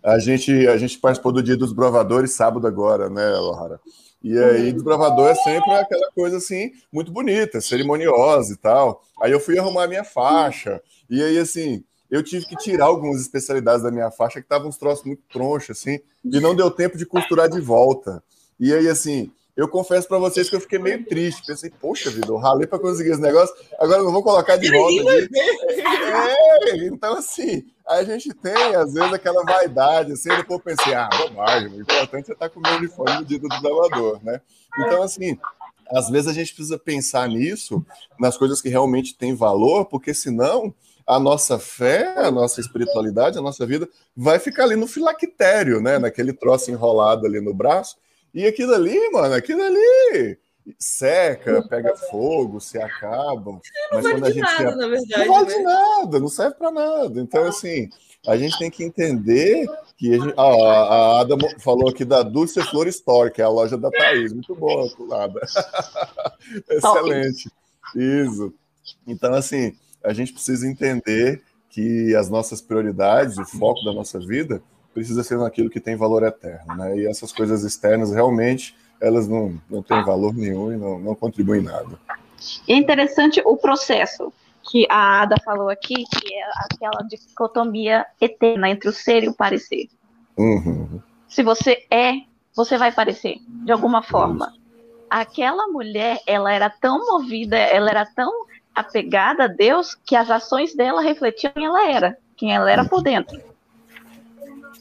A 0.03 0.19
gente, 0.19 0.67
a 0.67 0.77
gente 0.77 0.97
participou 0.99 1.31
do 1.31 1.43
Dia 1.43 1.57
dos 1.57 1.73
Brovadores 1.73 2.31
sábado 2.31 2.65
agora, 2.65 3.09
né, 3.09 3.27
Lohara? 3.37 3.79
E 4.23 4.39
aí, 4.39 4.73
desbravador 4.73 5.27
é 5.27 5.35
sempre 5.35 5.71
aquela 5.71 6.09
coisa 6.11 6.37
assim, 6.37 6.71
muito 6.91 7.11
bonita, 7.11 7.61
cerimoniosa 7.61 8.53
e 8.53 8.57
tal. 8.57 9.03
Aí 9.21 9.31
eu 9.31 9.39
fui 9.39 9.59
arrumar 9.59 9.87
minha 9.87 10.03
faixa, 10.03 10.81
e 11.07 11.21
aí, 11.21 11.37
assim, 11.37 11.83
eu 12.09 12.23
tive 12.23 12.45
que 12.45 12.55
tirar 12.55 12.85
algumas 12.85 13.21
especialidades 13.21 13.83
da 13.83 13.91
minha 13.91 14.09
faixa 14.09 14.39
que 14.39 14.45
estavam 14.45 14.69
uns 14.69 14.77
troços 14.77 15.05
muito 15.05 15.21
tronchos, 15.31 15.77
assim, 15.77 15.99
e 16.23 16.39
não 16.39 16.55
deu 16.55 16.71
tempo 16.71 16.97
de 16.97 17.05
costurar 17.05 17.47
de 17.47 17.59
volta. 17.59 18.23
E 18.59 18.73
aí, 18.73 18.87
assim, 18.87 19.31
eu 19.55 19.67
confesso 19.69 20.07
para 20.07 20.17
vocês 20.17 20.49
que 20.49 20.55
eu 20.55 20.59
fiquei 20.59 20.77
meio 20.77 21.05
triste. 21.05 21.45
Pensei, 21.45 21.69
poxa 21.69 22.09
vida, 22.09 22.27
eu 22.27 22.37
ralei 22.37 22.67
para 22.67 22.79
conseguir 22.79 23.11
esse 23.11 23.21
negócio, 23.21 23.55
agora 23.79 23.99
eu 23.99 24.05
não 24.05 24.11
vou 24.11 24.23
colocar 24.23 24.57
de 24.57 24.69
volta. 24.69 25.11
É, 26.67 26.77
então, 26.87 27.15
assim, 27.15 27.65
a 27.87 28.03
gente 28.03 28.33
tem, 28.33 28.75
às 28.75 28.93
vezes, 28.93 29.13
aquela 29.13 29.43
vaidade, 29.43 30.11
assim, 30.11 30.29
depois 30.29 30.59
eu 30.59 30.75
pensei, 30.75 30.93
ah, 30.93 31.09
bobagem, 31.09 31.69
o 31.69 31.81
importante 31.81 32.31
é 32.31 32.33
estar 32.33 32.49
com 32.49 32.59
o 32.59 32.63
meu 32.63 32.75
uniforme 32.77 33.19
no 33.19 33.25
dia 33.25 33.39
do 33.39 33.47
dublador, 33.47 34.19
né? 34.23 34.41
Então, 34.77 35.01
assim, 35.01 35.37
às 35.89 36.09
vezes 36.09 36.27
a 36.27 36.33
gente 36.33 36.53
precisa 36.53 36.77
pensar 36.77 37.27
nisso, 37.29 37.85
nas 38.19 38.37
coisas 38.37 38.61
que 38.61 38.69
realmente 38.69 39.15
têm 39.15 39.35
valor, 39.35 39.85
porque 39.85 40.13
senão 40.13 40.73
a 41.05 41.19
nossa 41.19 41.59
fé, 41.59 42.15
a 42.17 42.31
nossa 42.31 42.59
espiritualidade, 42.59 43.37
a 43.37 43.41
nossa 43.41 43.65
vida 43.65 43.87
vai 44.15 44.39
ficar 44.39 44.63
ali 44.63 44.75
no 44.75 44.87
filactério, 44.87 45.79
né? 45.79 45.99
Naquele 45.99 46.33
troço 46.33 46.71
enrolado 46.71 47.27
ali 47.27 47.39
no 47.39 47.53
braço. 47.53 47.95
E 48.35 48.45
aquilo 48.45 48.75
ali, 48.75 49.09
mano, 49.11 49.33
aquilo 49.33 49.63
ali 49.63 50.37
seca, 50.77 51.65
pega 51.69 51.95
fogo, 51.95 52.59
se 52.59 52.77
acaba. 52.77 53.51
Não 53.51 53.61
mas 53.93 54.03
vale 54.03 54.15
quando 54.15 54.25
a 54.25 54.31
gente 54.31 54.41
nada, 54.41 54.75
na 54.75 54.87
verdade. 54.87 55.25
Não 55.25 55.33
vale 55.33 55.55
né? 55.55 55.63
nada, 55.63 56.19
não 56.19 56.27
serve 56.27 56.55
para 56.55 56.71
nada. 56.71 57.21
Então, 57.21 57.45
assim, 57.45 57.89
a 58.27 58.35
gente 58.35 58.57
tem 58.57 58.69
que 58.69 58.83
entender 58.83 59.67
que 59.97 60.15
a, 60.15 60.19
gente... 60.19 60.33
ah, 60.35 60.43
a 60.43 61.21
Ada 61.21 61.35
falou 61.59 61.89
aqui 61.89 62.03
da 62.03 62.23
Dulce 62.23 62.61
Flor 62.63 62.87
Store, 62.87 63.31
que 63.31 63.41
é 63.41 63.45
a 63.45 63.49
loja 63.49 63.77
da 63.77 63.89
Thaís. 63.89 64.33
Muito 64.33 64.53
boa, 64.55 64.85
Ada. 65.11 65.39
Excelente. 66.69 67.49
Isso. 67.95 68.53
Então, 69.07 69.33
assim, 69.33 69.73
a 70.03 70.11
gente 70.11 70.33
precisa 70.33 70.67
entender 70.67 71.41
que 71.69 72.15
as 72.15 72.29
nossas 72.29 72.61
prioridades, 72.61 73.37
o 73.37 73.45
foco 73.45 73.83
da 73.83 73.93
nossa 73.93 74.19
vida, 74.19 74.61
precisa 74.95 75.23
ser 75.23 75.37
naquilo 75.37 75.69
que 75.69 75.81
tem 75.81 75.97
valor 75.97 76.23
eterno, 76.23 76.73
né? 76.73 76.97
E 76.97 77.05
essas 77.05 77.33
coisas 77.33 77.63
externas 77.63 78.13
realmente 78.13 78.73
elas 79.01 79.27
não, 79.27 79.59
não 79.69 79.83
têm 79.83 80.01
valor 80.03 80.33
nenhum 80.33 80.71
e 80.71 80.77
não, 80.77 80.97
não 80.97 81.13
contribuem 81.13 81.61
nada. 81.61 81.99
É 82.67 82.73
interessante 82.73 83.41
o 83.45 83.57
processo 83.57 84.31
que 84.63 84.87
a 84.89 85.21
Ada 85.21 85.35
falou 85.43 85.69
aqui, 85.69 86.05
que 86.05 86.33
é 86.33 86.43
aquela 86.71 87.03
dicotomia 87.03 88.05
eterna 88.19 88.69
entre 88.69 88.89
o 88.89 88.93
ser 88.93 89.23
e 89.25 89.27
o 89.27 89.33
parecer. 89.33 89.89
Uhum. 90.37 91.01
Se 91.27 91.43
você 91.43 91.85
é, 91.91 92.21
você 92.55 92.77
vai 92.77 92.91
parecer, 92.91 93.37
de 93.47 93.71
alguma 93.71 94.01
forma. 94.01 94.47
Isso. 94.47 94.65
Aquela 95.09 95.67
mulher, 95.67 96.19
ela 96.25 96.51
era 96.53 96.69
tão 96.69 97.05
movida, 97.05 97.57
ela 97.57 97.89
era 97.89 98.05
tão 98.05 98.31
apegada 98.73 99.43
a 99.43 99.47
Deus 99.47 99.93
que 99.93 100.15
as 100.15 100.31
ações 100.31 100.73
dela 100.73 101.01
refletiam 101.01 101.51
quem 101.53 101.65
ela 101.65 101.91
era, 101.91 102.17
quem 102.35 102.55
ela 102.55 102.71
era 102.71 102.85
por 102.85 103.03
dentro. 103.03 103.54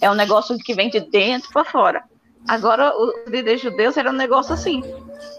É 0.00 0.10
um 0.10 0.14
negócio 0.14 0.56
que 0.58 0.74
vem 0.74 0.90
de 0.90 1.00
dentro 1.00 1.50
para 1.52 1.64
fora. 1.64 2.04
Agora, 2.46 2.94
os 2.96 3.26
líderes 3.26 3.60
judeus 3.60 3.96
era 3.96 4.10
um 4.10 4.14
negócio 4.14 4.52
assim, 4.52 4.82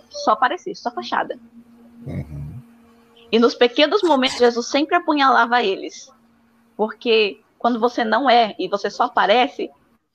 só 0.09 0.35
parecia, 0.35 0.73
só 0.73 0.89
fachada. 0.91 1.37
Uhum. 2.05 2.61
E 3.31 3.37
nos 3.37 3.53
pequenos 3.53 4.01
momentos, 4.01 4.37
Jesus 4.37 4.67
sempre 4.67 4.95
apunhalava 4.95 5.61
eles. 5.61 6.11
Porque 6.75 7.41
quando 7.57 7.79
você 7.79 8.03
não 8.03 8.29
é 8.29 8.55
e 8.57 8.67
você 8.67 8.89
só 8.89 9.03
aparece, 9.03 9.69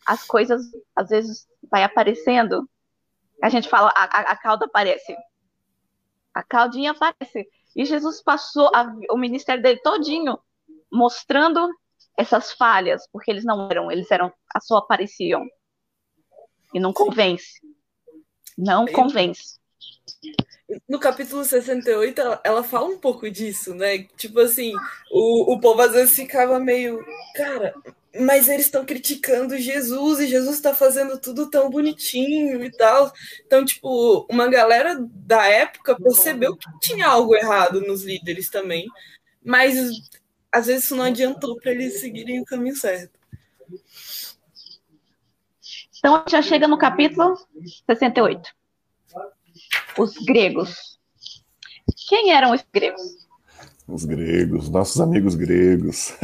as 0.06 0.24
coisas 0.24 0.70
às 0.96 1.08
vezes 1.08 1.46
vai 1.70 1.82
aparecendo. 1.82 2.68
A 3.42 3.48
gente 3.48 3.68
fala, 3.68 3.92
a, 3.94 4.04
a, 4.04 4.20
a 4.32 4.36
cauda 4.36 4.66
aparece. 4.66 5.16
A 6.34 6.42
caudinha 6.42 6.92
aparece. 6.92 7.48
E 7.74 7.84
Jesus 7.84 8.22
passou 8.22 8.70
a, 8.74 8.92
o 9.10 9.16
ministério 9.16 9.62
dele 9.62 9.80
todinho 9.80 10.38
mostrando 10.90 11.68
essas 12.16 12.52
falhas, 12.52 13.02
porque 13.12 13.30
eles 13.30 13.44
não 13.44 13.70
eram, 13.70 13.90
eles 13.90 14.10
eram, 14.10 14.32
só 14.60 14.76
apareciam. 14.76 15.46
E 16.72 16.78
não 16.78 16.92
convence. 16.92 17.60
Não 18.56 18.86
convence. 18.86 19.58
No 20.88 21.00
capítulo 21.00 21.44
68, 21.44 22.20
ela, 22.20 22.40
ela 22.44 22.62
fala 22.62 22.86
um 22.86 22.98
pouco 22.98 23.28
disso, 23.30 23.74
né? 23.74 24.04
Tipo 24.16 24.40
assim, 24.40 24.72
o, 25.10 25.54
o 25.54 25.60
povo 25.60 25.80
às 25.80 25.92
vezes 25.92 26.14
ficava 26.14 26.60
meio. 26.60 27.04
Cara, 27.34 27.74
mas 28.18 28.48
eles 28.48 28.66
estão 28.66 28.84
criticando 28.84 29.58
Jesus 29.58 30.20
e 30.20 30.26
Jesus 30.26 30.56
está 30.56 30.74
fazendo 30.74 31.18
tudo 31.18 31.48
tão 31.48 31.70
bonitinho 31.70 32.64
e 32.64 32.70
tal. 32.70 33.12
Então, 33.46 33.64
tipo, 33.64 34.26
uma 34.30 34.48
galera 34.48 34.96
da 35.00 35.46
época 35.46 35.96
percebeu 35.96 36.56
que 36.56 36.66
tinha 36.80 37.06
algo 37.06 37.34
errado 37.34 37.80
nos 37.80 38.04
líderes 38.04 38.50
também, 38.50 38.86
mas 39.42 39.74
às 40.52 40.66
vezes 40.66 40.84
isso 40.84 40.96
não 40.96 41.04
adiantou 41.04 41.56
para 41.60 41.72
eles 41.72 42.00
seguirem 42.00 42.40
o 42.40 42.44
caminho 42.44 42.76
certo. 42.76 43.18
Então, 45.98 46.24
já 46.28 46.40
chega 46.40 46.66
no 46.66 46.78
capítulo 46.78 47.36
68 47.86 48.54
os 49.98 50.14
gregos. 50.24 50.98
Quem 52.08 52.32
eram 52.32 52.52
os 52.52 52.64
gregos? 52.72 53.28
Os 53.86 54.04
gregos, 54.04 54.68
nossos 54.68 55.00
amigos 55.00 55.34
gregos. 55.34 56.14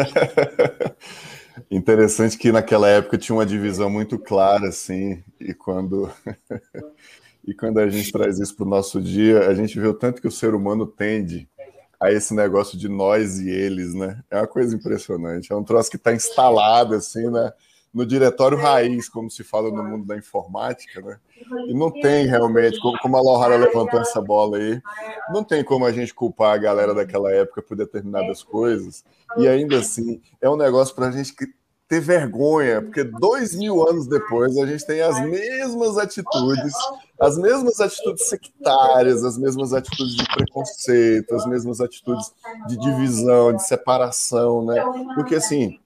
Interessante 1.71 2.38
que 2.38 2.52
naquela 2.52 2.88
época 2.88 3.18
tinha 3.18 3.35
uma 3.35 3.47
divisão 3.47 3.90
muito 3.90 4.18
clara, 4.18 4.68
assim, 4.68 5.23
e 5.40 5.52
quando 5.52 6.11
e 7.47 7.54
quando 7.54 7.78
a 7.78 7.88
gente 7.88 8.12
traz 8.12 8.38
isso 8.38 8.54
para 8.54 8.66
o 8.66 8.68
nosso 8.68 9.00
dia, 9.00 9.49
a 9.49 9.54
gente 9.54 9.78
vê 9.78 9.87
o 9.87 9.95
tanto 9.95 10.21
que 10.21 10.28
o 10.28 10.33
ser 10.33 10.54
humano 10.54 10.87
tende 10.87 11.49
a 12.00 12.12
esse 12.12 12.34
negócio 12.34 12.78
de 12.78 12.88
nós 12.88 13.38
e 13.38 13.48
eles, 13.48 13.94
né? 13.94 14.22
É 14.30 14.36
uma 14.36 14.46
coisa 14.46 14.74
impressionante. 14.74 15.52
É 15.52 15.56
um 15.56 15.64
troço 15.64 15.90
que 15.90 15.96
está 15.96 16.12
instalado, 16.12 16.94
assim, 16.94 17.30
né? 17.30 17.52
no 17.96 18.04
diretório 18.04 18.58
raiz, 18.58 19.08
como 19.08 19.30
se 19.30 19.42
fala 19.42 19.70
no 19.70 19.82
mundo 19.82 20.06
da 20.06 20.18
informática, 20.18 21.00
né? 21.00 21.18
E 21.66 21.72
não 21.72 21.90
tem 21.90 22.26
realmente, 22.26 22.78
como 23.00 23.16
a 23.16 23.22
Lohara 23.22 23.56
levantou 23.56 23.98
essa 23.98 24.20
bola 24.20 24.58
aí, 24.58 24.82
não 25.32 25.42
tem 25.42 25.64
como 25.64 25.86
a 25.86 25.90
gente 25.90 26.12
culpar 26.12 26.52
a 26.52 26.58
galera 26.58 26.92
daquela 26.92 27.32
época 27.32 27.62
por 27.62 27.74
determinadas 27.74 28.42
coisas. 28.42 29.02
E 29.38 29.48
ainda 29.48 29.78
assim, 29.78 30.20
é 30.42 30.50
um 30.50 30.58
negócio 30.58 30.94
para 30.94 31.08
a 31.08 31.10
gente 31.10 31.34
ter 31.88 32.00
vergonha, 32.00 32.82
porque 32.82 33.02
dois 33.02 33.54
mil 33.54 33.88
anos 33.88 34.06
depois 34.06 34.58
a 34.58 34.66
gente 34.66 34.84
tem 34.84 35.00
as 35.00 35.18
mesmas 35.24 35.96
atitudes, 35.96 36.74
as 37.20 37.38
mesmas 37.38 37.80
atitudes 37.80 38.28
sectárias, 38.28 39.25
as 39.25 39.38
mesmas 39.38 39.73
atitudes 39.73 40.14
de 40.14 40.25
preconceito, 40.25 41.35
as 41.35 41.46
mesmas 41.46 41.80
atitudes 41.80 42.32
de 42.68 42.76
divisão, 42.78 43.54
de 43.54 43.66
separação, 43.66 44.64
né? 44.64 44.85
Porque 45.14 45.37
assim 45.37 45.78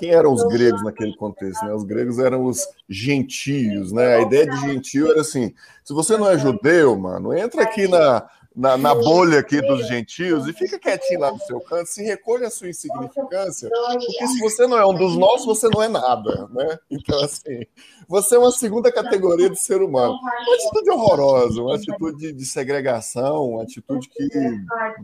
quem 0.00 0.10
eram 0.12 0.32
os 0.32 0.42
gregos 0.44 0.82
naquele 0.82 1.14
contexto? 1.14 1.62
Né? 1.62 1.74
Os 1.74 1.84
gregos 1.84 2.18
eram 2.18 2.46
os 2.46 2.66
gentios, 2.88 3.92
né? 3.92 4.16
A 4.16 4.22
ideia 4.22 4.46
de 4.46 4.56
gentio 4.56 5.10
era 5.10 5.20
assim: 5.20 5.54
se 5.84 5.92
você 5.92 6.16
não 6.16 6.28
é 6.28 6.38
judeu, 6.38 6.98
mano, 6.98 7.34
entra 7.34 7.62
aqui 7.62 7.86
na, 7.86 8.26
na, 8.60 8.76
na, 8.76 8.94
bolha 8.94 9.38
aqui 9.38 9.58
dos 9.62 9.88
gentios 9.88 10.46
e 10.46 10.52
fica 10.52 10.78
quietinho 10.78 11.20
lá 11.20 11.32
no 11.32 11.38
seu 11.38 11.58
canto, 11.60 11.86
se 11.86 12.02
recolhe 12.02 12.44
a 12.44 12.50
sua 12.50 12.68
insignificância, 12.68 13.70
porque 13.70 14.26
se 14.26 14.38
você 14.40 14.66
não 14.66 14.76
é 14.76 14.86
um 14.86 14.92
dos 14.92 15.16
nossos, 15.16 15.46
você 15.46 15.66
não 15.70 15.82
é 15.82 15.88
nada, 15.88 16.46
né? 16.52 16.78
Então, 16.90 17.18
assim, 17.24 17.62
você 18.06 18.36
é 18.36 18.38
uma 18.38 18.52
segunda 18.52 18.92
categoria 18.92 19.48
de 19.48 19.58
ser 19.58 19.80
humano. 19.80 20.12
Uma 20.12 20.54
atitude 20.54 20.90
horrorosa, 20.90 21.62
uma 21.62 21.76
atitude 21.76 22.32
de 22.34 22.44
segregação, 22.44 23.50
uma 23.50 23.62
atitude 23.62 24.10
que 24.10 24.28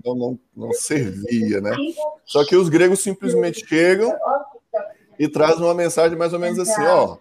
não, 0.04 0.14
não, 0.14 0.38
não 0.54 0.72
servia, 0.72 1.62
né? 1.62 1.75
Só 2.26 2.44
que 2.44 2.56
os 2.56 2.68
gregos 2.68 3.00
simplesmente 3.00 3.66
chegam 3.66 4.14
e 5.18 5.26
traz 5.28 5.58
uma 5.58 5.72
mensagem 5.72 6.18
mais 6.18 6.34
ou 6.34 6.38
menos 6.38 6.58
assim, 6.58 6.82
ó. 6.82 7.16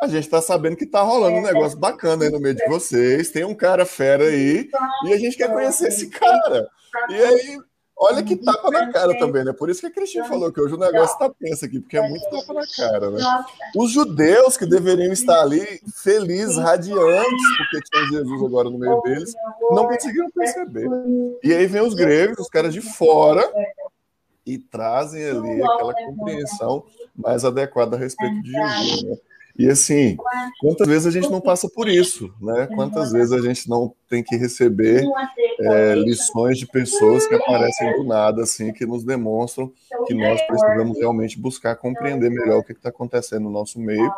A 0.00 0.08
gente 0.08 0.24
está 0.24 0.42
sabendo 0.42 0.76
que 0.76 0.84
está 0.84 1.00
rolando 1.00 1.38
um 1.38 1.42
negócio 1.42 1.78
bacana 1.78 2.24
aí 2.24 2.30
no 2.30 2.38
meio 2.38 2.54
de 2.54 2.66
vocês, 2.68 3.30
tem 3.30 3.44
um 3.44 3.54
cara 3.54 3.86
fera 3.86 4.24
aí, 4.24 4.68
e 5.06 5.12
a 5.12 5.18
gente 5.18 5.36
quer 5.36 5.50
conhecer 5.50 5.88
esse 5.88 6.10
cara. 6.10 6.68
E 7.08 7.14
aí, 7.14 7.58
olha 7.96 8.22
que 8.22 8.36
tapa 8.36 8.70
na 8.70 8.92
cara 8.92 9.18
também, 9.18 9.42
né? 9.42 9.54
Por 9.54 9.70
isso 9.70 9.80
que 9.80 9.86
a 9.86 9.90
Cristina 9.90 10.26
falou 10.26 10.52
que 10.52 10.60
hoje 10.60 10.74
o 10.74 10.78
negócio 10.78 11.14
está 11.14 11.32
tenso 11.40 11.64
aqui, 11.64 11.80
porque 11.80 11.96
é 11.96 12.06
muito 12.06 12.28
tapa 12.28 12.52
na 12.52 12.66
cara, 12.76 13.10
né? 13.10 13.44
Os 13.74 13.90
judeus 13.90 14.58
que 14.58 14.66
deveriam 14.66 15.12
estar 15.14 15.40
ali 15.40 15.64
felizes, 15.94 16.58
radiantes, 16.58 17.56
porque 17.56 17.80
tinha 17.90 18.06
Jesus 18.20 18.42
agora 18.44 18.68
no 18.68 18.78
meio 18.78 19.00
deles, 19.00 19.34
não 19.70 19.88
conseguiram 19.88 20.30
perceber. 20.30 20.88
E 21.42 21.54
aí 21.54 21.66
vem 21.66 21.80
os 21.80 21.94
gregos, 21.94 22.38
os 22.38 22.50
caras 22.50 22.74
de 22.74 22.82
fora, 22.82 23.42
e 24.44 24.58
trazem 24.58 25.24
ali 25.28 25.62
aquela 25.62 25.94
compreensão 25.94 26.84
mais 27.16 27.46
adequada 27.46 27.96
a 27.96 27.98
respeito 27.98 28.42
de 28.42 28.52
Jesus. 28.52 29.02
Né? 29.02 29.16
E 29.58 29.68
assim, 29.68 30.16
quantas 30.60 30.86
vezes 30.86 31.06
a 31.06 31.10
gente 31.10 31.30
não 31.30 31.40
passa 31.40 31.68
por 31.68 31.88
isso, 31.88 32.32
né? 32.40 32.68
Quantas 32.74 33.10
vezes 33.10 33.32
a 33.32 33.40
gente 33.40 33.68
não 33.68 33.94
tem 34.08 34.22
que 34.22 34.36
receber 34.36 35.02
é, 35.60 35.94
lições 35.94 36.58
de 36.58 36.66
pessoas 36.66 37.26
que 37.26 37.34
aparecem 37.34 37.92
do 37.96 38.04
nada, 38.04 38.42
assim, 38.42 38.72
que 38.72 38.84
nos 38.84 39.02
demonstram 39.02 39.72
que 40.06 40.14
nós 40.14 40.40
precisamos 40.42 40.98
realmente 40.98 41.38
buscar 41.38 41.74
compreender 41.76 42.30
melhor 42.30 42.58
o 42.58 42.64
que 42.64 42.72
está 42.72 42.90
acontecendo 42.90 43.44
no 43.44 43.50
nosso 43.50 43.80
meio. 43.80 44.12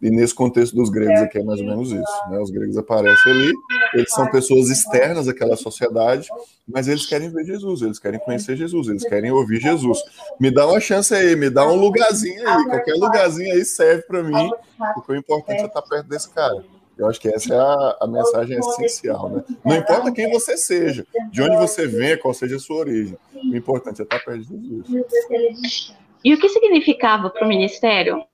E 0.00 0.10
nesse 0.10 0.34
contexto 0.34 0.76
dos 0.76 0.90
gregos 0.90 1.20
aqui 1.22 1.38
é 1.38 1.42
mais 1.42 1.60
ou 1.60 1.66
menos 1.66 1.90
isso. 1.90 2.30
Né? 2.30 2.38
Os 2.38 2.50
gregos 2.50 2.76
aparecem 2.76 3.32
ali, 3.32 3.52
eles 3.94 4.12
são 4.12 4.30
pessoas 4.30 4.68
externas 4.68 5.26
àquela 5.26 5.56
sociedade, 5.56 6.28
mas 6.68 6.86
eles 6.86 7.06
querem 7.06 7.30
ver 7.30 7.44
Jesus, 7.44 7.80
eles 7.80 7.98
querem 7.98 8.20
conhecer 8.20 8.56
Jesus, 8.56 8.88
eles 8.88 9.08
querem 9.08 9.30
ouvir 9.30 9.60
Jesus. 9.60 9.98
Me 10.38 10.50
dá 10.50 10.66
uma 10.66 10.80
chance 10.80 11.14
aí, 11.14 11.34
me 11.34 11.48
dá 11.48 11.66
um 11.66 11.76
lugarzinho 11.76 12.46
aí, 12.46 12.64
qualquer 12.66 12.94
lugarzinho 12.94 13.54
aí 13.54 13.64
serve 13.64 14.02
para 14.02 14.22
mim, 14.22 14.50
porque 14.94 15.12
o 15.12 15.16
importante 15.16 15.62
é 15.62 15.66
estar 15.66 15.82
perto 15.82 16.08
desse 16.08 16.28
cara. 16.30 16.62
Eu 16.98 17.06
acho 17.08 17.20
que 17.20 17.28
essa 17.28 17.54
é 17.54 17.58
a, 17.58 17.98
a 18.00 18.06
mensagem 18.06 18.58
essencial, 18.58 19.28
né? 19.28 19.44
Não 19.62 19.76
importa 19.76 20.10
quem 20.12 20.30
você 20.30 20.56
seja, 20.56 21.06
de 21.30 21.42
onde 21.42 21.56
você 21.56 21.86
vem, 21.86 22.18
qual 22.18 22.32
seja 22.32 22.56
a 22.56 22.58
sua 22.58 22.76
origem. 22.76 23.18
O 23.34 23.54
importante 23.54 24.00
é 24.00 24.04
estar 24.04 24.18
perto 24.18 24.44
de 24.44 24.68
Jesus. 24.68 25.94
E 26.24 26.34
o 26.34 26.38
que 26.38 26.48
significava 26.48 27.30
para 27.30 27.44
o 27.44 27.48
ministério 27.48 28.24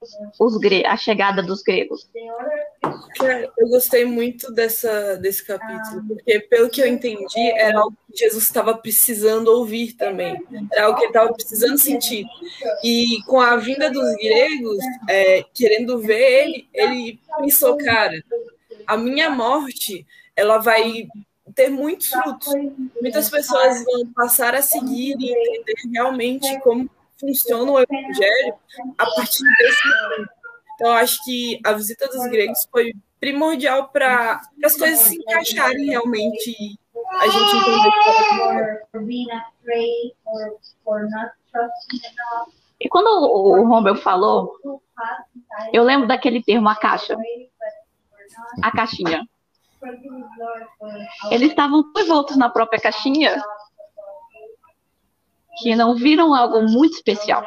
a 0.86 0.96
chegada 0.96 1.42
dos 1.42 1.62
gregos? 1.62 2.08
Eu 3.58 3.68
gostei 3.68 4.04
muito 4.04 4.52
dessa, 4.52 5.16
desse 5.16 5.44
capítulo, 5.44 6.02
porque, 6.08 6.40
pelo 6.40 6.70
que 6.70 6.80
eu 6.80 6.86
entendi, 6.86 7.50
era 7.54 7.78
algo 7.78 7.96
que 8.10 8.18
Jesus 8.18 8.44
estava 8.44 8.74
precisando 8.76 9.48
ouvir 9.48 9.92
também, 9.92 10.42
era 10.72 10.86
algo 10.86 10.96
que 10.96 11.04
ele 11.04 11.10
estava 11.10 11.32
precisando 11.32 11.78
sentir. 11.78 12.24
E 12.82 13.18
com 13.26 13.40
a 13.40 13.56
vinda 13.56 13.90
dos 13.90 14.14
gregos, 14.16 14.78
é, 15.08 15.44
querendo 15.54 15.98
ver 15.98 16.44
ele, 16.44 16.68
ele 16.72 17.20
pensou, 17.40 17.76
cara, 17.76 18.22
a 18.86 18.96
minha 18.96 19.30
morte 19.30 20.06
ela 20.34 20.58
vai 20.58 21.06
ter 21.54 21.68
muitos 21.68 22.08
frutos. 22.08 22.52
Muitas 23.00 23.28
pessoas 23.28 23.84
vão 23.84 24.06
passar 24.14 24.54
a 24.54 24.62
seguir 24.62 25.14
e 25.18 25.32
entender 25.32 25.74
realmente 25.92 26.60
como 26.60 26.88
funciona 27.22 27.70
o 27.70 27.78
evangelho 27.78 28.54
a 28.98 29.06
partir 29.14 29.44
desse 29.56 29.88
momento. 29.88 30.30
Então, 30.74 30.92
acho 30.94 31.24
que 31.24 31.60
a 31.64 31.72
visita 31.72 32.08
dos 32.08 32.26
gregos 32.26 32.66
foi 32.70 32.92
primordial 33.20 33.88
para 33.88 34.40
as 34.64 34.76
coisas 34.76 34.98
se 34.98 35.16
encaixarem 35.16 35.86
realmente 35.86 36.76
a 37.20 37.28
gente 37.28 37.56
entender 37.56 37.90
E 42.80 42.88
quando 42.88 43.06
o 43.06 43.64
Rommel 43.64 43.94
falou, 43.94 44.58
eu 45.72 45.84
lembro 45.84 46.08
daquele 46.08 46.42
termo, 46.42 46.68
a 46.68 46.74
caixa. 46.74 47.16
A 48.60 48.72
caixinha. 48.72 49.24
Eles 51.30 51.50
estavam 51.50 51.92
tão 51.92 52.02
envoltos 52.02 52.36
na 52.36 52.50
própria 52.50 52.80
caixinha 52.80 53.40
que 55.60 55.74
não 55.76 55.94
viram 55.94 56.34
algo 56.34 56.62
muito 56.62 56.94
especial. 56.94 57.44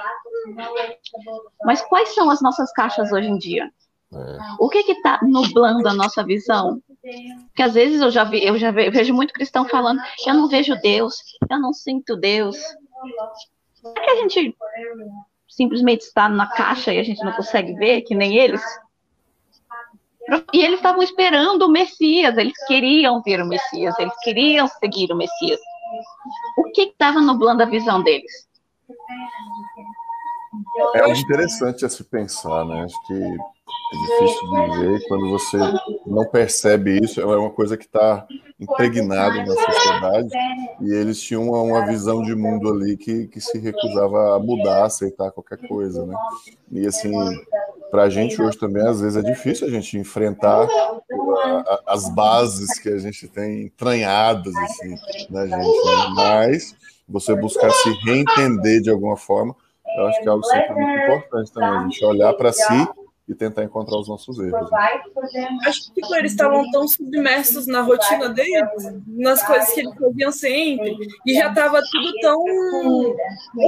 Mas 1.64 1.82
quais 1.82 2.10
são 2.14 2.30
as 2.30 2.42
nossas 2.42 2.72
caixas 2.74 3.12
hoje 3.12 3.28
em 3.28 3.38
dia? 3.38 3.72
É. 4.14 4.38
O 4.60 4.70
que 4.70 4.80
está 4.80 5.20
nublando 5.24 5.88
a 5.88 5.94
nossa 5.94 6.24
visão? 6.24 6.82
Porque 7.48 7.64
às 7.64 7.74
vezes 7.74 8.02
eu 8.02 8.12
já, 8.12 8.24
vi, 8.24 8.44
eu 8.46 8.58
já 8.58 8.72
vejo 8.72 9.14
muito 9.14 9.34
cristão 9.34 9.68
falando, 9.68 10.02
eu 10.26 10.34
não 10.34 10.48
vejo 10.48 10.76
Deus, 10.82 11.16
eu 11.50 11.60
não 11.60 11.74
sinto 11.74 12.16
Deus. 12.16 12.58
Será 13.74 14.02
que 14.02 14.12
a 14.12 14.16
gente 14.16 14.56
simplesmente 15.48 16.02
está 16.02 16.28
na 16.30 16.48
caixa 16.48 16.94
e 16.94 17.00
a 17.00 17.04
gente 17.04 17.24
não 17.24 17.34
consegue 17.34 17.74
ver, 17.74 18.02
que 18.02 18.16
nem 18.16 18.38
eles? 18.38 18.62
E 20.52 20.64
eles 20.64 20.78
estavam 20.78 21.04
esperando 21.04 21.64
o 21.64 21.72
Messias, 21.72 22.36
eles 22.38 22.58
queriam 22.66 23.22
ver 23.22 23.42
o 23.42 23.48
Messias, 23.48 23.98
eles 24.00 24.16
queriam 24.24 24.68
seguir 24.68 25.12
o 25.12 25.16
Messias. 25.16 25.60
Que 26.76 26.82
estava 26.82 27.22
nublando 27.22 27.64
a 27.64 27.66
visão 27.66 28.04
deles? 28.04 28.46
É 30.94 31.10
interessante 31.10 31.86
a 31.86 31.90
se 31.90 32.04
pensar, 32.04 32.66
né? 32.66 32.84
Acho 32.84 33.08
que 33.08 33.14
é 33.14 33.98
difícil 34.02 34.50
de 34.50 34.80
ver 34.80 35.08
quando 35.08 35.30
você 35.30 35.58
não 36.06 36.26
percebe 36.26 37.00
isso. 37.02 37.22
É 37.22 37.26
uma 37.26 37.50
coisa 37.50 37.78
que 37.78 37.86
está 37.86 38.28
impregnada 38.60 39.38
na 39.46 39.56
sociedade 39.56 40.30
e 40.82 40.94
eles 40.94 41.22
tinham 41.22 41.44
uma, 41.44 41.62
uma, 41.62 41.86
visão 41.86 42.22
de 42.22 42.36
mundo 42.36 42.74
ali 42.74 42.98
que, 42.98 43.28
que 43.28 43.40
se 43.40 43.58
recusava 43.58 44.36
a 44.36 44.40
mudar, 44.40 44.82
a 44.82 44.86
aceitar 44.86 45.32
qualquer 45.32 45.66
coisa, 45.68 46.06
né? 46.06 46.16
E 46.72 46.86
assim, 46.86 47.14
para 47.90 48.04
a 48.04 48.10
gente 48.10 48.42
hoje 48.42 48.58
também, 48.58 48.86
às 48.86 49.00
vezes, 49.00 49.24
é 49.24 49.26
difícil 49.26 49.68
a 49.68 49.72
gente 49.72 49.98
enfrentar 49.98 50.68
as 51.86 52.10
bases 52.10 52.80
que 52.80 52.90
a 52.90 52.98
gente 52.98 53.28
tem 53.28 53.64
entranhadas 53.64 54.56
assim, 54.56 54.96
na 55.30 55.46
gente. 55.46 55.56
Né? 55.56 56.14
Mas 56.16 56.76
você 57.08 57.36
buscar 57.36 57.72
se 57.72 57.90
reentender 58.06 58.82
de 58.82 58.90
alguma 58.90 59.18
forma, 59.18 59.56
eu 59.98 60.08
acho 60.08 60.22
que 60.22 60.28
é 60.28 60.32
algo 60.32 60.44
sempre 60.44 60.74
muito 60.74 61.04
importante 61.04 61.52
também, 61.52 61.70
a 61.70 61.84
gente 61.84 62.06
olhar 62.06 62.34
para 62.34 62.52
si 62.52 62.88
e 63.28 63.34
tentar 63.34 63.64
encontrar 63.64 63.98
os 63.98 64.08
nossos 64.08 64.38
erros. 64.40 64.70
Né? 64.70 65.58
Acho 65.66 65.86
que 65.86 66.02
tipo, 66.02 66.16
eles 66.16 66.32
estavam 66.32 66.70
tão 66.70 66.88
submersos 66.88 67.66
na 67.66 67.82
rotina 67.82 68.30
deles, 68.30 68.94
nas 69.08 69.44
coisas 69.46 69.72
que 69.72 69.80
eles 69.80 69.96
faziam 69.96 70.32
sempre, 70.32 70.96
e 71.26 71.34
já 71.34 71.50
estava 71.50 71.82
tudo 71.92 72.14
tão 72.22 72.46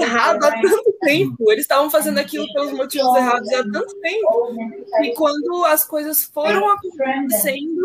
errado 0.02 0.44
há 0.46 0.52
tanto 0.62 0.94
tempo. 1.02 1.52
Eles 1.52 1.64
estavam 1.64 1.90
fazendo 1.90 2.20
aquilo 2.20 2.46
pelos 2.54 2.72
motivos 2.74 3.16
errados 3.16 3.52
há 3.52 3.64
tanto 3.64 4.00
tempo. 4.00 4.56
E 5.02 5.14
quando 5.16 5.66
as 5.66 5.84
coisas 5.86 6.24
foram 6.24 6.70
acontecendo, 6.70 7.82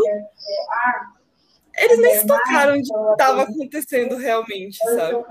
eles 1.79 1.99
nem 1.99 2.19
se 2.19 2.27
tocaram 2.27 2.75
de 2.75 2.83
que 2.83 3.13
estava 3.13 3.43
acontecendo 3.45 4.17
realmente, 4.17 4.77
sabe? 4.77 5.25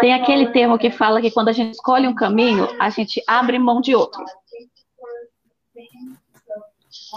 Tem 0.00 0.14
aquele 0.14 0.52
termo 0.52 0.78
que 0.78 0.90
fala 0.90 1.20
que 1.20 1.30
quando 1.30 1.48
a 1.48 1.52
gente 1.52 1.74
escolhe 1.74 2.06
um 2.06 2.14
caminho, 2.14 2.68
a 2.80 2.90
gente 2.90 3.22
abre 3.26 3.58
mão 3.58 3.80
de 3.80 3.94
outro. 3.94 4.24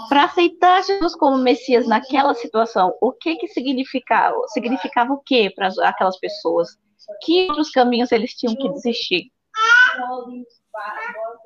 Para 0.08 0.24
aceitar 0.24 0.82
Jesus 0.82 1.14
como 1.14 1.38
Messias 1.38 1.86
naquela 1.86 2.34
situação, 2.34 2.94
o 3.00 3.12
que 3.12 3.36
que 3.36 3.48
significava? 3.48 4.36
Significava 4.48 5.12
o 5.12 5.18
que 5.18 5.50
para 5.50 5.68
aquelas 5.84 6.18
pessoas? 6.18 6.68
Que 7.22 7.48
outros 7.48 7.70
caminhos 7.70 8.10
eles 8.10 8.34
tinham 8.34 8.56
que 8.56 8.68
desistir? 8.70 9.30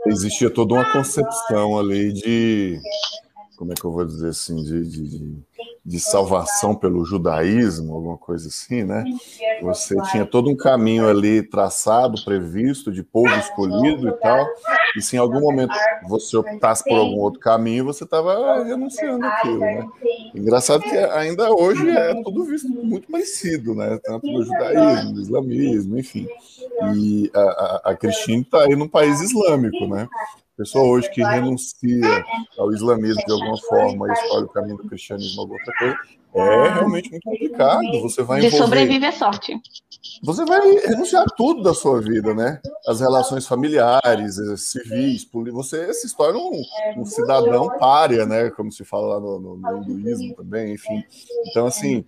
Existia 0.06 0.52
toda 0.52 0.74
uma 0.74 0.92
concepção 0.92 1.78
ali 1.78 2.12
de 2.12 2.80
como 3.60 3.72
é 3.72 3.74
que 3.74 3.84
eu 3.84 3.92
vou 3.92 4.06
dizer 4.06 4.30
assim, 4.30 4.56
de, 4.56 4.88
de, 4.88 5.36
de, 5.84 6.00
salvação 6.00 6.74
pelo 6.74 7.04
judaísmo, 7.04 7.92
alguma 7.92 8.16
coisa 8.16 8.48
assim, 8.48 8.84
né? 8.84 9.04
Você 9.60 9.94
tinha 10.10 10.24
todo 10.24 10.48
um 10.48 10.56
caminho 10.56 11.06
ali 11.06 11.42
traçado, 11.42 12.24
previsto, 12.24 12.90
de 12.90 13.02
povo 13.02 13.28
escolhido 13.34 14.08
e 14.08 14.12
tal, 14.12 14.46
e 14.96 15.02
se 15.02 15.16
em 15.16 15.18
algum 15.18 15.40
momento 15.40 15.74
você 16.08 16.38
optasse 16.38 16.82
por 16.84 16.96
algum 16.96 17.18
outro 17.18 17.38
caminho, 17.38 17.84
você 17.84 18.04
estava 18.04 18.64
renunciando 18.64 19.26
aquilo, 19.26 19.60
né? 19.60 19.86
Engraçado 20.34 20.80
que 20.80 20.96
ainda 20.96 21.52
hoje 21.52 21.86
é 21.86 22.14
tudo 22.22 22.44
visto 22.44 22.66
muito 22.66 23.12
parecido, 23.12 23.74
né? 23.74 24.00
Tanto 24.02 24.26
no 24.26 24.42
judaísmo, 24.42 25.12
no 25.12 25.20
islamismo, 25.20 25.98
enfim. 25.98 26.26
E 26.96 27.30
a, 27.34 27.40
a, 27.40 27.80
a 27.90 27.94
Cristina 27.94 28.40
está 28.40 28.62
aí 28.62 28.74
num 28.74 28.88
país 28.88 29.20
islâmico, 29.20 29.86
né? 29.86 30.08
Pessoa 30.60 30.84
hoje 30.84 31.10
que 31.10 31.22
renuncia 31.22 32.24
ao 32.58 32.70
islamismo 32.70 33.22
de 33.26 33.32
alguma 33.32 33.56
forma 33.56 34.08
e 34.08 34.12
escolhe 34.12 34.44
o 34.44 34.48
caminho 34.48 34.76
do 34.76 34.88
cristianismo 34.88 35.36
ou 35.36 35.40
alguma 35.44 35.58
outra 35.58 35.74
coisa, 35.78 35.96
é 36.34 36.68
realmente 36.74 37.10
muito 37.10 37.24
complicado. 37.24 38.02
Você 38.02 38.22
vai 38.22 38.38
envolver... 38.38 38.56
De 38.56 38.62
sobreviver 38.62 39.08
é 39.08 39.12
sorte. 39.12 39.58
Você 40.22 40.44
vai 40.44 40.60
renunciar 40.60 41.24
tudo 41.34 41.62
da 41.62 41.72
sua 41.72 42.00
vida, 42.02 42.34
né? 42.34 42.60
As 42.86 43.00
relações 43.00 43.46
familiares, 43.46 44.38
eh, 44.38 44.56
civis, 44.56 45.26
você 45.50 45.92
se 45.94 46.14
torna 46.14 46.38
um, 46.38 46.62
um 46.98 47.04
cidadão 47.06 47.68
párea, 47.78 48.26
né? 48.26 48.50
Como 48.50 48.70
se 48.70 48.84
fala 48.84 49.14
lá 49.14 49.20
no, 49.20 49.40
no, 49.40 49.56
no 49.56 49.82
hinduísmo 49.82 50.36
também, 50.36 50.74
enfim. 50.74 51.02
Então, 51.48 51.66
assim, 51.66 52.04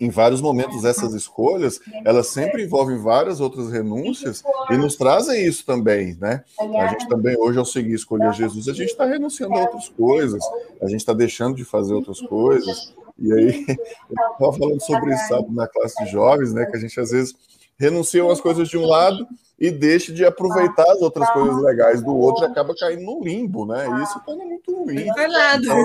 em 0.00 0.10
vários 0.10 0.40
momentos 0.40 0.84
essas 0.84 1.14
escolhas, 1.14 1.80
elas 2.04 2.26
sempre 2.28 2.64
envolvem 2.64 2.98
várias 2.98 3.40
outras 3.40 3.70
renúncias 3.70 4.42
e 4.70 4.76
nos 4.76 4.96
trazem 4.96 5.46
isso 5.46 5.64
também, 5.64 6.16
né? 6.20 6.42
A 6.58 6.88
gente 6.88 7.08
também 7.08 7.36
hoje 7.38 7.58
ao 7.58 7.64
seguir 7.64 7.94
escolher 7.94 8.32
Jesus, 8.32 8.68
a 8.68 8.72
gente 8.72 8.90
está 8.90 9.04
renunciando 9.04 9.54
a 9.54 9.62
outras 9.62 9.88
coisas, 9.88 10.42
a 10.82 10.86
gente 10.86 11.00
está 11.00 11.12
deixando 11.12 11.56
de 11.56 11.64
fazer 11.64 11.94
outras 11.94 12.20
coisas. 12.20 12.94
E 13.18 13.32
aí, 13.32 13.64
eu 14.10 14.32
estava 14.32 14.52
falando 14.52 14.80
sobre 14.82 15.14
isso, 15.14 15.28
sabe, 15.28 15.54
na 15.54 15.68
classe 15.68 16.04
de 16.04 16.10
jovens, 16.10 16.52
né? 16.52 16.66
Que 16.66 16.76
a 16.76 16.80
gente 16.80 16.98
às 16.98 17.10
vezes 17.10 17.34
renuncia 17.78 18.24
umas 18.24 18.40
coisas 18.40 18.68
de 18.68 18.76
um 18.76 18.86
lado 18.86 19.26
e 19.58 19.70
deixa 19.70 20.12
de 20.12 20.24
aproveitar 20.24 20.84
as 20.90 21.00
outras 21.00 21.30
coisas 21.30 21.62
legais 21.62 22.02
do 22.02 22.14
outro 22.14 22.44
e 22.44 22.46
acaba 22.46 22.74
caindo 22.74 23.02
no 23.02 23.22
limbo, 23.22 23.64
né? 23.64 23.86
Isso 24.02 24.20
torna 24.26 24.44
muito 24.44 24.74
ruim. 24.74 25.04
Não 25.06 25.18
é 25.18 25.28
nada. 25.28 25.62
Então, 25.62 25.76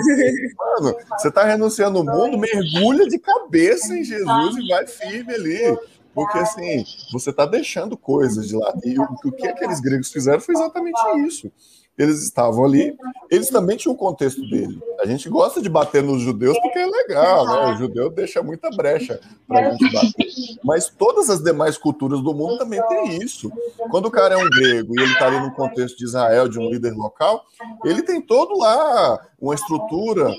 mano, 0.81 0.97
você 1.17 1.27
está 1.27 1.43
renunciando 1.43 1.99
ao 1.99 2.05
mundo, 2.05 2.37
mergulha 2.37 3.07
de 3.07 3.19
cabeça 3.19 3.95
em 3.95 4.03
Jesus 4.03 4.57
e 4.57 4.67
vai 4.67 4.87
firme 4.87 5.33
ali. 5.33 5.77
Porque 6.13 6.39
assim, 6.39 6.83
você 7.13 7.29
está 7.29 7.45
deixando 7.45 7.95
coisas 7.95 8.47
de 8.47 8.55
lado. 8.55 8.81
E 8.83 8.99
o, 8.99 9.03
o 9.03 9.31
que 9.31 9.47
aqueles 9.47 9.79
gregos 9.79 10.11
fizeram 10.11 10.41
foi 10.41 10.55
exatamente 10.55 10.99
isso 11.25 11.51
eles 11.99 12.23
estavam 12.23 12.63
ali, 12.63 12.95
eles 13.29 13.49
também 13.49 13.75
tinham 13.75 13.93
o 13.93 13.97
contexto 13.97 14.41
dele. 14.49 14.81
A 15.01 15.05
gente 15.05 15.27
gosta 15.27 15.61
de 15.61 15.67
bater 15.67 16.01
nos 16.01 16.21
judeus 16.21 16.57
porque 16.61 16.79
é 16.79 16.85
legal, 16.85 17.45
né? 17.45 17.73
O 17.73 17.77
judeu 17.77 18.09
deixa 18.09 18.41
muita 18.41 18.69
brecha 18.69 19.19
para 19.45 19.67
a 19.67 19.71
gente 19.71 19.91
bater. 19.91 20.25
Mas 20.63 20.89
todas 20.89 21.29
as 21.29 21.43
demais 21.43 21.77
culturas 21.77 22.21
do 22.21 22.33
mundo 22.33 22.57
também 22.57 22.81
têm 22.87 23.17
isso. 23.17 23.51
Quando 23.91 24.05
o 24.05 24.11
cara 24.11 24.35
é 24.35 24.37
um 24.37 24.49
grego 24.49 24.97
e 24.97 25.03
ele 25.03 25.11
está 25.11 25.27
ali 25.27 25.41
no 25.41 25.51
contexto 25.51 25.97
de 25.97 26.05
Israel, 26.05 26.47
de 26.47 26.57
um 26.57 26.69
líder 26.69 26.93
local, 26.93 27.43
ele 27.83 28.01
tem 28.01 28.21
todo 28.21 28.57
lá 28.57 29.19
uma 29.37 29.53
estrutura 29.53 30.33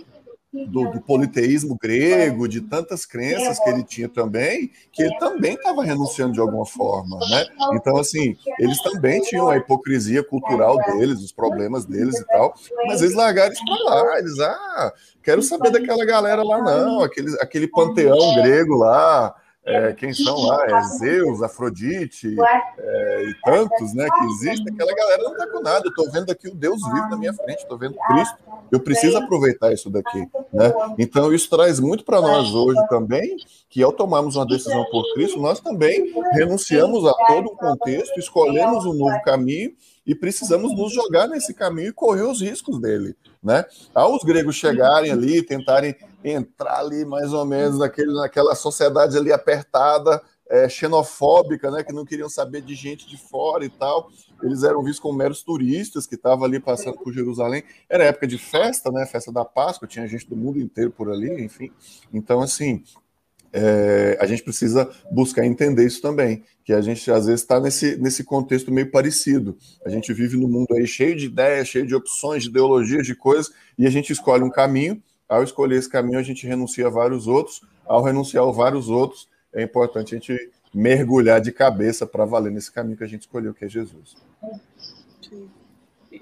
do, 0.53 0.91
do, 0.91 1.01
politeísmo 1.01 1.77
grego, 1.81 2.49
de 2.49 2.61
tantas 2.61 3.07
crenças 3.07 3.59
que 3.61 3.71
ele 3.71 3.85
tinha 3.85 4.09
também, 4.09 4.71
que 4.91 5.03
ele 5.03 5.17
também 5.19 5.55
estava 5.55 5.85
renunciando 5.85 6.33
de 6.33 6.41
alguma 6.41 6.67
forma, 6.67 7.19
né? 7.29 7.47
Então, 7.75 7.97
assim, 7.97 8.37
eles 8.59 8.83
também 8.83 9.21
tinham 9.23 9.49
a 9.49 9.57
hipocrisia 9.57 10.25
cultural 10.25 10.77
deles, 10.77 11.21
os 11.21 11.31
problemas 11.31 11.85
deles 11.85 12.19
e 12.19 12.27
tal, 12.27 12.55
mas 12.87 13.01
eles 13.01 13.15
largaram 13.15 13.53
isso 13.53 13.65
para 13.65 13.95
lá, 13.95 14.19
eles, 14.19 14.41
ah, 14.41 14.93
quero 15.23 15.43
saber 15.43 15.71
daquela 15.71 16.05
galera 16.05 16.43
lá 16.43 16.61
não, 16.61 17.03
aquele, 17.03 17.33
aquele 17.41 17.69
panteão 17.69 18.35
grego 18.35 18.77
lá, 18.77 19.35
é, 19.65 19.93
quem 19.93 20.13
são 20.13 20.37
lá, 20.47 20.67
é 20.67 20.83
Zeus, 20.99 21.43
Afrodite 21.43 22.35
é, 22.79 23.23
e 23.25 23.35
tantos, 23.45 23.95
né, 23.95 24.09
que 24.09 24.25
existem, 24.25 24.73
aquela 24.73 24.95
galera 24.95 25.23
não 25.23 25.33
está 25.33 25.47
com 25.47 25.61
nada, 25.61 25.83
eu 25.85 25.91
estou 25.91 26.11
vendo 26.11 26.31
aqui 26.33 26.49
o 26.49 26.55
Deus 26.55 26.83
vivo 26.93 27.09
na 27.09 27.17
minha 27.17 27.33
frente, 27.35 27.63
estou 27.63 27.79
vendo 27.79 27.95
Cristo, 28.09 28.37
eu 28.73 28.81
preciso 28.81 29.19
aproveitar 29.19 29.73
isso 29.73 29.91
daqui, 29.91 30.19
né, 30.53 30.73
então 30.99 31.33
isso 31.33 31.49
traz 31.51 31.81
muito 31.81 32.05
para 32.05 32.21
nós 32.21 32.55
hoje 32.55 32.81
também, 32.89 33.37
que 33.69 33.83
ao 33.83 33.93
tomarmos 33.93 34.37
uma 34.37 34.47
decisão 34.47 34.85
por 34.91 35.05
Cristo, 35.15 35.41
nós 35.41 35.61
também 35.61 36.13
renunciamos 36.33 37.07
a 37.07 37.13
todo 37.27 37.53
um 37.53 37.57
contexto, 37.57 38.19
escolhemos 38.19 38.85
um 38.85 38.95
novo 38.95 39.21
caminho 39.23 39.73
e 40.07 40.15
precisamos 40.15 40.77
nos 40.77 40.93
jogar 40.93 41.29
nesse 41.29 41.55
caminho 41.55 41.89
e 41.89 41.93
correr 41.93 42.23
os 42.23 42.41
riscos 42.41 42.81
dele, 42.81 43.15
né? 43.43 43.65
Ao 43.95 44.15
os 44.15 44.25
gregos 44.25 44.57
chegarem 44.57 45.13
ali, 45.13 45.43
tentarem 45.43 45.95
entrar 46.25 46.81
ali 46.81 47.05
mais 47.05 47.33
ou 47.33 47.45
menos 47.45 47.79
naquele, 47.79 48.13
naquela 48.13 48.55
sociedade 48.55 49.17
ali 49.17 49.33
apertada, 49.33 50.21
é, 50.51 50.69
xenofóbica, 50.69 51.71
né, 51.71 51.85
que 51.85 51.93
não 51.93 52.05
queriam 52.05 52.29
saber 52.29 52.61
de 52.61 52.75
gente 52.75 53.09
de 53.09 53.17
fora 53.17 53.65
e 53.65 53.69
tal. 53.69 54.11
Eles 54.43 54.65
eram 54.65 54.83
vistos 54.83 55.01
como 55.01 55.17
meros 55.17 55.43
turistas 55.45 56.07
que 56.07 56.17
estavam 56.17 56.45
ali 56.45 56.59
passando 56.59 56.99
por 56.99 57.13
Jerusalém. 57.13 57.63
Era 57.89 58.05
época 58.05 58.27
de 58.27 58.37
festa, 58.37 58.91
né, 58.91 59.07
festa 59.07 59.31
da 59.31 59.45
Páscoa, 59.45 59.87
tinha 59.87 60.07
gente 60.09 60.29
do 60.29 60.37
mundo 60.37 60.61
inteiro 60.61 60.91
por 60.91 61.09
ali, 61.09 61.43
enfim. 61.45 61.71
Então, 62.13 62.41
assim, 62.41 62.83
é, 63.53 64.19
a 64.21 64.27
gente 64.27 64.43
precisa 64.43 64.91
buscar 65.11 65.47
entender 65.47 65.87
isso 65.87 66.03
também, 66.03 66.43
que 66.65 66.73
a 66.73 66.81
gente 66.81 67.11
às 67.11 67.27
vezes 67.27 67.43
está 67.43 67.61
nesse, 67.61 67.97
nesse 67.97 68.25
contexto 68.25 68.73
meio 68.73 68.91
parecido. 68.91 69.57
A 69.85 69.89
gente 69.89 70.13
vive 70.13 70.37
num 70.37 70.49
mundo 70.49 70.75
aí 70.75 70.87
cheio 70.87 71.17
de 71.17 71.27
ideias, 71.27 71.69
cheio 71.69 71.87
de 71.87 71.95
opções, 71.95 72.43
de 72.43 72.49
ideologias, 72.49 73.07
de 73.07 73.15
coisas, 73.15 73.53
e 73.79 73.87
a 73.87 73.91
gente 73.91 74.13
escolhe 74.13 74.43
um 74.43 74.51
caminho. 74.51 75.01
Ao 75.29 75.45
escolher 75.45 75.77
esse 75.77 75.89
caminho, 75.89 76.19
a 76.19 76.25
gente 76.25 76.45
renuncia 76.45 76.89
a 76.89 76.91
vários 76.91 77.29
outros. 77.29 77.61
Ao 77.87 78.03
renunciar 78.03 78.45
a 78.45 78.51
vários 78.51 78.89
outros, 78.89 79.29
é 79.53 79.63
importante 79.63 80.15
a 80.15 80.19
gente 80.19 80.51
mergulhar 80.73 81.41
de 81.41 81.53
cabeça 81.53 82.07
para 82.07 82.25
valer 82.25 82.53
nesse 82.53 82.71
caminho 82.71 82.97
que 82.97 83.05
a 83.05 83.09
gente 83.09 83.23
escolheu, 83.23 83.53
que 83.53 83.65
é 83.65 83.69
Jesus. 83.69 84.17
Sim. 85.23 85.51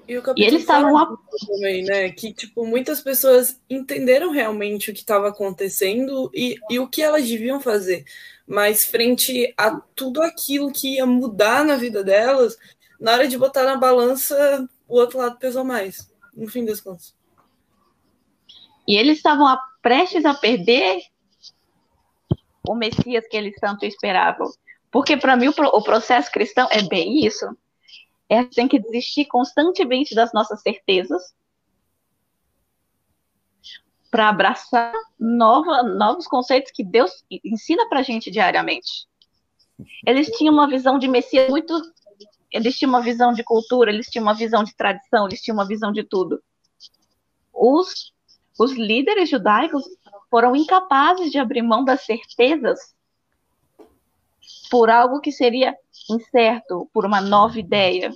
E, 0.07 0.17
o 0.17 0.23
e 0.35 0.43
eles 0.43 0.61
estavam 0.61 1.17
também, 1.47 1.83
né? 1.83 2.09
Que 2.09 2.33
tipo 2.33 2.65
muitas 2.65 3.01
pessoas 3.01 3.59
entenderam 3.69 4.31
realmente 4.31 4.89
o 4.89 4.93
que 4.93 4.99
estava 4.99 5.29
acontecendo 5.29 6.31
e, 6.33 6.55
e 6.69 6.79
o 6.79 6.87
que 6.87 7.01
elas 7.01 7.27
deviam 7.27 7.59
fazer, 7.59 8.05
mas 8.45 8.85
frente 8.85 9.53
a 9.57 9.79
tudo 9.95 10.21
aquilo 10.21 10.71
que 10.71 10.95
ia 10.95 11.05
mudar 11.05 11.65
na 11.65 11.75
vida 11.75 12.03
delas, 12.03 12.57
na 12.99 13.13
hora 13.13 13.27
de 13.27 13.37
botar 13.37 13.63
na 13.63 13.77
balança, 13.77 14.67
o 14.87 14.95
outro 14.95 15.19
lado 15.19 15.37
pesou 15.37 15.63
mais, 15.63 16.11
no 16.35 16.47
fim 16.47 16.65
das 16.65 16.81
contas. 16.81 17.15
E 18.87 18.95
eles 18.95 19.17
estavam 19.17 19.55
prestes 19.81 20.25
a 20.25 20.33
perder 20.33 21.01
o 22.69 22.75
Messias 22.75 23.27
que 23.27 23.35
eles 23.35 23.55
tanto 23.59 23.85
esperavam. 23.85 24.47
Porque 24.91 25.17
para 25.17 25.35
mim 25.35 25.47
o, 25.47 25.81
processo 25.81 26.31
cristão 26.31 26.67
é 26.71 26.81
bem 26.81 27.25
isso 27.25 27.45
é 28.29 28.43
tem 28.43 28.67
que 28.67 28.79
desistir 28.79 29.25
constantemente 29.25 30.13
das 30.13 30.31
nossas 30.31 30.61
certezas 30.61 31.33
para 34.11 34.29
abraçar 34.29 34.93
nova, 35.19 35.83
novos 35.83 36.27
conceitos 36.27 36.71
que 36.71 36.83
Deus 36.83 37.23
ensina 37.43 37.89
para 37.89 37.99
a 37.99 38.03
gente 38.03 38.29
diariamente. 38.29 39.07
Eles 40.05 40.27
tinham 40.37 40.53
uma 40.53 40.67
visão 40.67 40.99
de 40.99 41.07
Messias 41.07 41.49
muito 41.49 41.73
eles 42.51 42.77
tinham 42.77 42.89
uma 42.89 43.01
visão 43.01 43.31
de 43.31 43.43
cultura, 43.43 43.91
eles 43.91 44.07
tinham 44.07 44.23
uma 44.23 44.33
visão 44.33 44.63
de 44.63 44.75
tradição, 44.75 45.27
eles 45.27 45.39
tinham 45.39 45.55
uma 45.55 45.67
visão 45.67 45.91
de 45.91 46.03
tudo. 46.03 46.41
Os, 47.53 48.11
os 48.59 48.71
líderes 48.71 49.29
judaicos 49.29 49.83
foram 50.29 50.55
incapazes 50.55 51.31
de 51.31 51.39
abrir 51.39 51.61
mão 51.61 51.83
das 51.83 52.05
certezas 52.05 52.79
por 54.69 54.89
algo 54.89 55.19
que 55.19 55.31
seria 55.31 55.75
incerto, 56.09 56.89
por 56.93 57.05
uma 57.05 57.21
nova 57.21 57.59
ideia. 57.59 58.11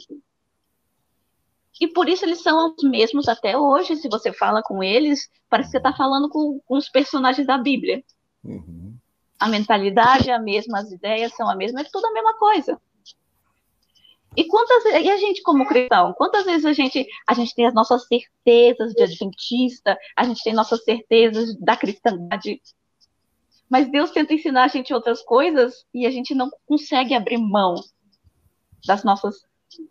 E 1.81 1.87
por 1.87 2.07
isso 2.07 2.23
eles 2.25 2.41
são 2.41 2.73
os 2.77 2.83
mesmos 2.83 3.27
até 3.27 3.57
hoje. 3.57 3.95
Se 3.95 4.07
você 4.07 4.31
fala 4.31 4.61
com 4.61 4.83
eles, 4.83 5.29
parece 5.49 5.69
que 5.69 5.71
você 5.71 5.77
está 5.77 5.93
falando 5.93 6.29
com, 6.29 6.59
com, 6.65 6.77
os 6.77 6.87
personagens 6.87 7.45
da 7.45 7.57
Bíblia. 7.57 8.03
Uhum. 8.43 8.95
A 9.39 9.47
mentalidade 9.47 10.29
é 10.29 10.33
a 10.33 10.39
mesma, 10.39 10.79
as 10.79 10.91
ideias 10.91 11.35
são 11.35 11.49
a 11.49 11.55
mesma, 11.55 11.81
é 11.81 11.83
tudo 11.83 12.05
a 12.05 12.13
mesma 12.13 12.37
coisa. 12.37 12.79
E 14.35 14.45
quantas 14.47 14.85
e 14.85 15.09
a 15.09 15.17
gente 15.17 15.43
como 15.43 15.67
cristão, 15.67 16.13
quantas 16.13 16.45
vezes 16.45 16.65
a 16.65 16.73
gente 16.73 17.07
a 17.27 17.33
gente 17.33 17.53
tem 17.53 17.67
as 17.67 17.73
nossas 17.73 18.07
certezas 18.07 18.93
de 18.93 19.03
adventista, 19.03 19.97
a 20.15 20.23
gente 20.23 20.43
tem 20.43 20.53
nossas 20.53 20.83
certezas 20.83 21.55
da 21.59 21.77
cristandade, 21.77 22.59
mas 23.69 23.89
Deus 23.89 24.11
tenta 24.11 24.33
ensinar 24.33 24.65
a 24.65 24.67
gente 24.67 24.93
outras 24.93 25.21
coisas 25.21 25.85
e 25.93 26.05
a 26.05 26.11
gente 26.11 26.35
não 26.35 26.49
consegue 26.65 27.13
abrir 27.13 27.37
mão 27.37 27.75
das 28.85 29.03
nossas 29.03 29.45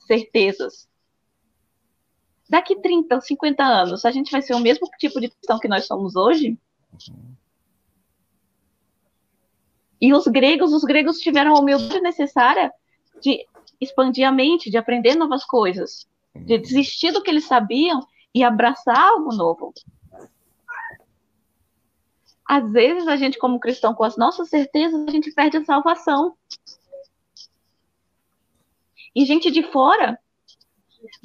certezas. 0.06 0.88
Daqui 2.48 2.76
30 2.80 3.14
ou 3.14 3.20
50 3.20 3.64
anos, 3.64 4.04
a 4.04 4.10
gente 4.10 4.30
vai 4.30 4.42
ser 4.42 4.54
o 4.54 4.60
mesmo 4.60 4.86
tipo 4.98 5.20
de 5.20 5.30
cristão 5.30 5.58
que 5.58 5.68
nós 5.68 5.86
somos 5.86 6.16
hoje? 6.16 6.58
E 10.00 10.12
os 10.12 10.26
gregos, 10.26 10.72
os 10.72 10.84
gregos 10.84 11.18
tiveram 11.18 11.56
a 11.56 11.60
humildade 11.60 12.00
necessária 12.00 12.72
de 13.20 13.46
expandir 13.82 14.26
a 14.26 14.32
mente, 14.32 14.70
de 14.70 14.76
aprender 14.76 15.14
novas 15.14 15.44
coisas, 15.44 16.06
de 16.34 16.58
desistir 16.58 17.12
do 17.12 17.22
que 17.22 17.30
eles 17.30 17.44
sabiam 17.44 18.06
e 18.34 18.42
abraçar 18.42 18.98
algo 18.98 19.34
novo. 19.34 19.74
Às 22.44 22.70
vezes, 22.70 23.08
a 23.08 23.16
gente, 23.16 23.38
como 23.38 23.60
cristão, 23.60 23.94
com 23.94 24.04
as 24.04 24.16
nossas 24.16 24.48
certezas, 24.48 25.06
a 25.06 25.10
gente 25.10 25.32
perde 25.32 25.56
a 25.56 25.64
salvação. 25.64 26.36
E 29.14 29.24
gente 29.24 29.50
de 29.50 29.62
fora 29.62 30.18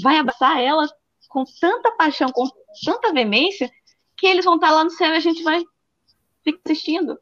vai 0.02 0.18
abraçar 0.18 0.62
ela 0.62 0.88
com 1.30 1.44
tanta 1.60 1.92
paixão, 1.92 2.30
com 2.32 2.48
tanta 2.86 3.14
veemência, 3.14 3.70
que 4.16 4.26
eles 4.26 4.46
vão 4.46 4.56
estar 4.56 4.72
lá 4.72 4.84
no 4.84 4.90
céu 4.90 5.14
e 5.14 5.18
a 5.18 5.22
gente 5.22 5.44
vai 5.44 5.64
ficar 6.44 6.60
assistindo. 6.66 7.20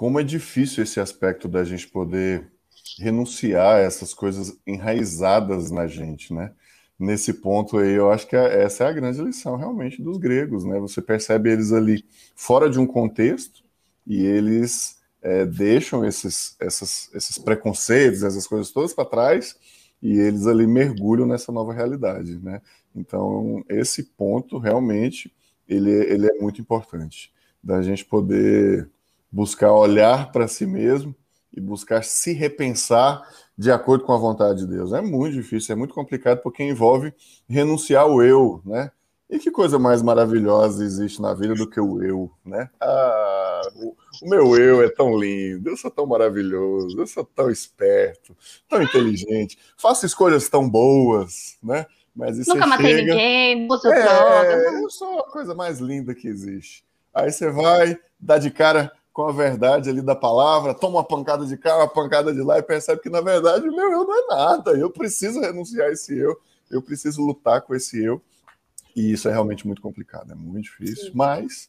Como 0.00 0.18
é 0.18 0.22
difícil 0.22 0.82
esse 0.82 0.98
aspecto 0.98 1.46
da 1.46 1.62
gente 1.62 1.86
poder 1.86 2.50
renunciar 2.98 3.76
a 3.76 3.80
essas 3.80 4.14
coisas 4.14 4.58
enraizadas 4.66 5.70
na 5.70 5.86
gente, 5.86 6.32
né? 6.32 6.54
Nesse 6.98 7.34
ponto 7.34 7.76
aí, 7.76 7.92
eu 7.92 8.10
acho 8.10 8.26
que 8.26 8.34
é, 8.34 8.62
essa 8.62 8.84
é 8.84 8.86
a 8.86 8.92
grande 8.94 9.20
lição 9.20 9.56
realmente 9.56 10.00
dos 10.02 10.16
gregos, 10.16 10.64
né? 10.64 10.80
Você 10.80 11.02
percebe 11.02 11.50
eles 11.52 11.70
ali 11.70 12.02
fora 12.34 12.70
de 12.70 12.78
um 12.78 12.86
contexto 12.86 13.62
e 14.06 14.24
eles 14.24 14.96
é, 15.20 15.44
deixam 15.44 16.02
esses, 16.02 16.56
essas, 16.58 17.10
esses 17.12 17.36
preconceitos, 17.36 18.22
essas 18.22 18.46
coisas 18.46 18.70
todas 18.70 18.94
para 18.94 19.04
trás 19.04 19.54
e 20.00 20.18
eles 20.18 20.46
ali 20.46 20.66
mergulham 20.66 21.26
nessa 21.26 21.52
nova 21.52 21.74
realidade, 21.74 22.38
né? 22.38 22.62
Então, 22.96 23.62
esse 23.68 24.02
ponto 24.02 24.56
realmente 24.56 25.30
ele, 25.68 25.90
ele 25.90 26.26
é 26.26 26.38
muito 26.40 26.58
importante 26.58 27.30
da 27.62 27.82
gente 27.82 28.02
poder 28.02 28.88
buscar 29.30 29.72
olhar 29.72 30.32
para 30.32 30.48
si 30.48 30.66
mesmo 30.66 31.14
e 31.52 31.60
buscar 31.60 32.02
se 32.04 32.32
repensar 32.32 33.22
de 33.56 33.70
acordo 33.70 34.04
com 34.04 34.12
a 34.12 34.18
vontade 34.18 34.60
de 34.60 34.66
Deus. 34.66 34.92
É 34.92 35.00
muito 35.00 35.34
difícil, 35.34 35.74
é 35.74 35.76
muito 35.76 35.94
complicado 35.94 36.40
porque 36.42 36.62
envolve 36.62 37.12
renunciar 37.48 38.04
ao 38.04 38.22
eu, 38.22 38.62
né? 38.64 38.90
E 39.28 39.38
que 39.38 39.50
coisa 39.50 39.78
mais 39.78 40.02
maravilhosa 40.02 40.84
existe 40.84 41.22
na 41.22 41.32
vida 41.32 41.54
do 41.54 41.68
que 41.68 41.80
o 41.80 42.02
eu, 42.02 42.32
né? 42.44 42.68
Ah, 42.80 43.62
o, 43.76 43.94
o, 44.22 44.28
meu 44.28 44.56
eu 44.56 44.82
é 44.82 44.88
tão 44.88 45.16
lindo, 45.16 45.70
eu 45.70 45.76
sou 45.76 45.88
tão 45.88 46.04
maravilhoso, 46.04 46.98
eu 46.98 47.06
sou 47.06 47.24
tão 47.24 47.48
esperto, 47.48 48.36
tão 48.68 48.82
inteligente, 48.82 49.56
faço 49.76 50.04
escolhas 50.04 50.48
tão 50.48 50.68
boas, 50.68 51.56
né? 51.62 51.86
Mas 52.14 52.38
isso 52.38 52.52
Nunca 52.52 52.66
matei 52.66 52.96
chega... 52.96 53.12
ninguém, 53.14 53.68
uso 53.70 53.88
é, 53.88 54.02
droga. 54.02 54.80
Eu 54.80 54.90
sou 54.90 55.20
a 55.20 55.30
coisa 55.30 55.54
mais 55.54 55.78
linda 55.78 56.12
que 56.12 56.26
existe. 56.26 56.84
Aí 57.14 57.30
você 57.30 57.50
vai, 57.50 57.96
dá 58.18 58.36
de 58.36 58.50
cara 58.50 58.90
com 59.12 59.26
a 59.26 59.32
verdade 59.32 59.90
ali 59.90 60.00
da 60.00 60.14
palavra, 60.14 60.74
toma 60.74 60.98
uma 60.98 61.04
pancada 61.04 61.44
de 61.44 61.56
cá, 61.56 61.76
uma 61.76 61.88
pancada 61.88 62.32
de 62.32 62.42
lá 62.42 62.58
e 62.58 62.62
percebe 62.62 63.00
que, 63.00 63.10
na 63.10 63.20
verdade, 63.20 63.68
o 63.68 63.74
meu 63.74 63.90
eu 63.90 64.04
não 64.04 64.14
é 64.14 64.26
nada. 64.26 64.70
Eu 64.72 64.90
preciso 64.90 65.40
renunciar 65.40 65.88
a 65.88 65.92
esse 65.92 66.16
eu, 66.16 66.40
eu 66.70 66.80
preciso 66.80 67.22
lutar 67.22 67.62
com 67.62 67.74
esse 67.74 68.02
eu. 68.02 68.22
E 68.94 69.12
isso 69.12 69.28
é 69.28 69.32
realmente 69.32 69.66
muito 69.66 69.82
complicado, 69.82 70.32
é 70.32 70.34
muito 70.34 70.64
difícil, 70.64 71.06
Sim. 71.06 71.12
mas 71.14 71.68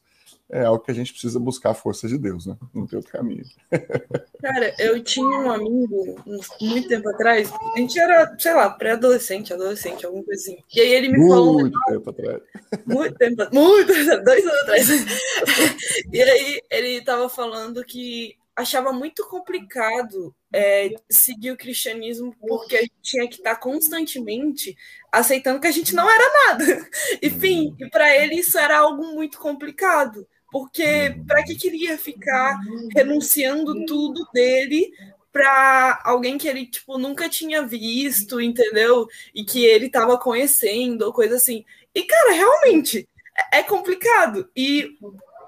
é 0.50 0.66
algo 0.66 0.84
que 0.84 0.92
a 0.92 0.94
gente 0.94 1.12
precisa 1.12 1.40
buscar 1.40 1.72
a 1.72 1.74
força 1.74 2.08
de 2.08 2.18
Deus, 2.18 2.46
né? 2.46 2.58
Não 2.74 2.86
tem 2.86 2.98
outro 2.98 3.12
caminho. 3.12 3.44
Cara, 4.42 4.74
eu 4.80 5.02
tinha 5.04 5.26
um 5.26 5.52
amigo, 5.52 6.22
muito 6.60 6.88
tempo 6.88 7.10
atrás, 7.10 7.52
a 7.52 7.80
gente 7.80 8.00
era, 8.00 8.36
sei 8.38 8.54
lá, 8.54 8.70
pré-adolescente, 8.70 9.54
adolescente, 9.54 10.06
alguma 10.06 10.24
coisa 10.24 10.42
assim. 10.42 10.58
E 10.74 10.82
aí 10.82 10.92
ele 10.92 11.10
me 11.10 11.18
muito 11.18 11.34
falou. 11.34 11.54
Muito 11.60 11.80
tempo 11.88 12.10
atrás. 12.10 12.42
Muito 12.86 13.16
tempo, 13.18 13.48
muito, 13.54 13.88
dois 14.24 14.46
anos 14.46 14.62
atrás. 14.62 14.88
E 16.12 16.22
aí 16.22 16.62
ele 16.70 17.04
tava 17.04 17.30
falando 17.30 17.84
que 17.84 18.36
achava 18.56 18.92
muito 18.92 19.28
complicado 19.28 20.36
é, 20.54 20.94
seguir 21.10 21.52
o 21.52 21.58
cristianismo 21.58 22.36
porque 22.40 22.76
a 22.76 22.82
gente 22.82 22.96
tinha 23.02 23.28
que 23.28 23.36
estar 23.36 23.56
constantemente 23.56 24.76
aceitando 25.12 25.60
que 25.60 25.68
a 25.68 25.72
gente 25.72 25.96
não 25.96 26.10
era 26.10 26.34
nada. 26.48 26.90
Enfim, 27.22 27.76
e 27.80 27.90
para 27.90 28.16
ele 28.16 28.36
isso 28.36 28.58
era 28.58 28.80
algo 28.80 29.14
muito 29.14 29.40
complicado. 29.40 30.28
Porque 30.52 31.16
para 31.26 31.44
que 31.44 31.56
queria 31.56 31.98
ficar 31.98 32.60
renunciando 32.94 33.86
tudo 33.86 34.28
dele 34.34 34.92
para 35.32 36.02
alguém 36.04 36.38
que 36.38 36.48
ele 36.48 36.66
tipo 36.66 36.98
nunca 36.98 37.30
tinha 37.30 37.64
visto, 37.64 38.42
entendeu? 38.42 39.08
E 39.34 39.46
que 39.46 39.64
ele 39.66 39.86
estava 39.86 40.18
conhecendo 40.18 41.04
ou 41.04 41.14
coisa 41.14 41.36
assim. 41.38 41.64
E 41.96 42.04
cara, 42.04 42.34
realmente 42.34 43.08
é, 43.54 43.60
é 43.60 43.64
complicado. 43.64 44.50
E 44.54 44.98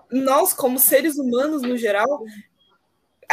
nós 0.09 0.53
como 0.53 0.79
seres 0.79 1.17
humanos 1.17 1.63
no 1.63 1.77
geral, 1.77 2.23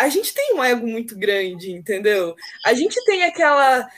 a 0.00 0.08
gente 0.08 0.32
tem 0.32 0.54
um 0.54 0.64
ego 0.64 0.86
muito 0.86 1.16
grande, 1.16 1.70
entendeu? 1.70 2.34
A 2.64 2.72
gente 2.74 3.02
tem 3.04 3.24
aquela 3.24 3.88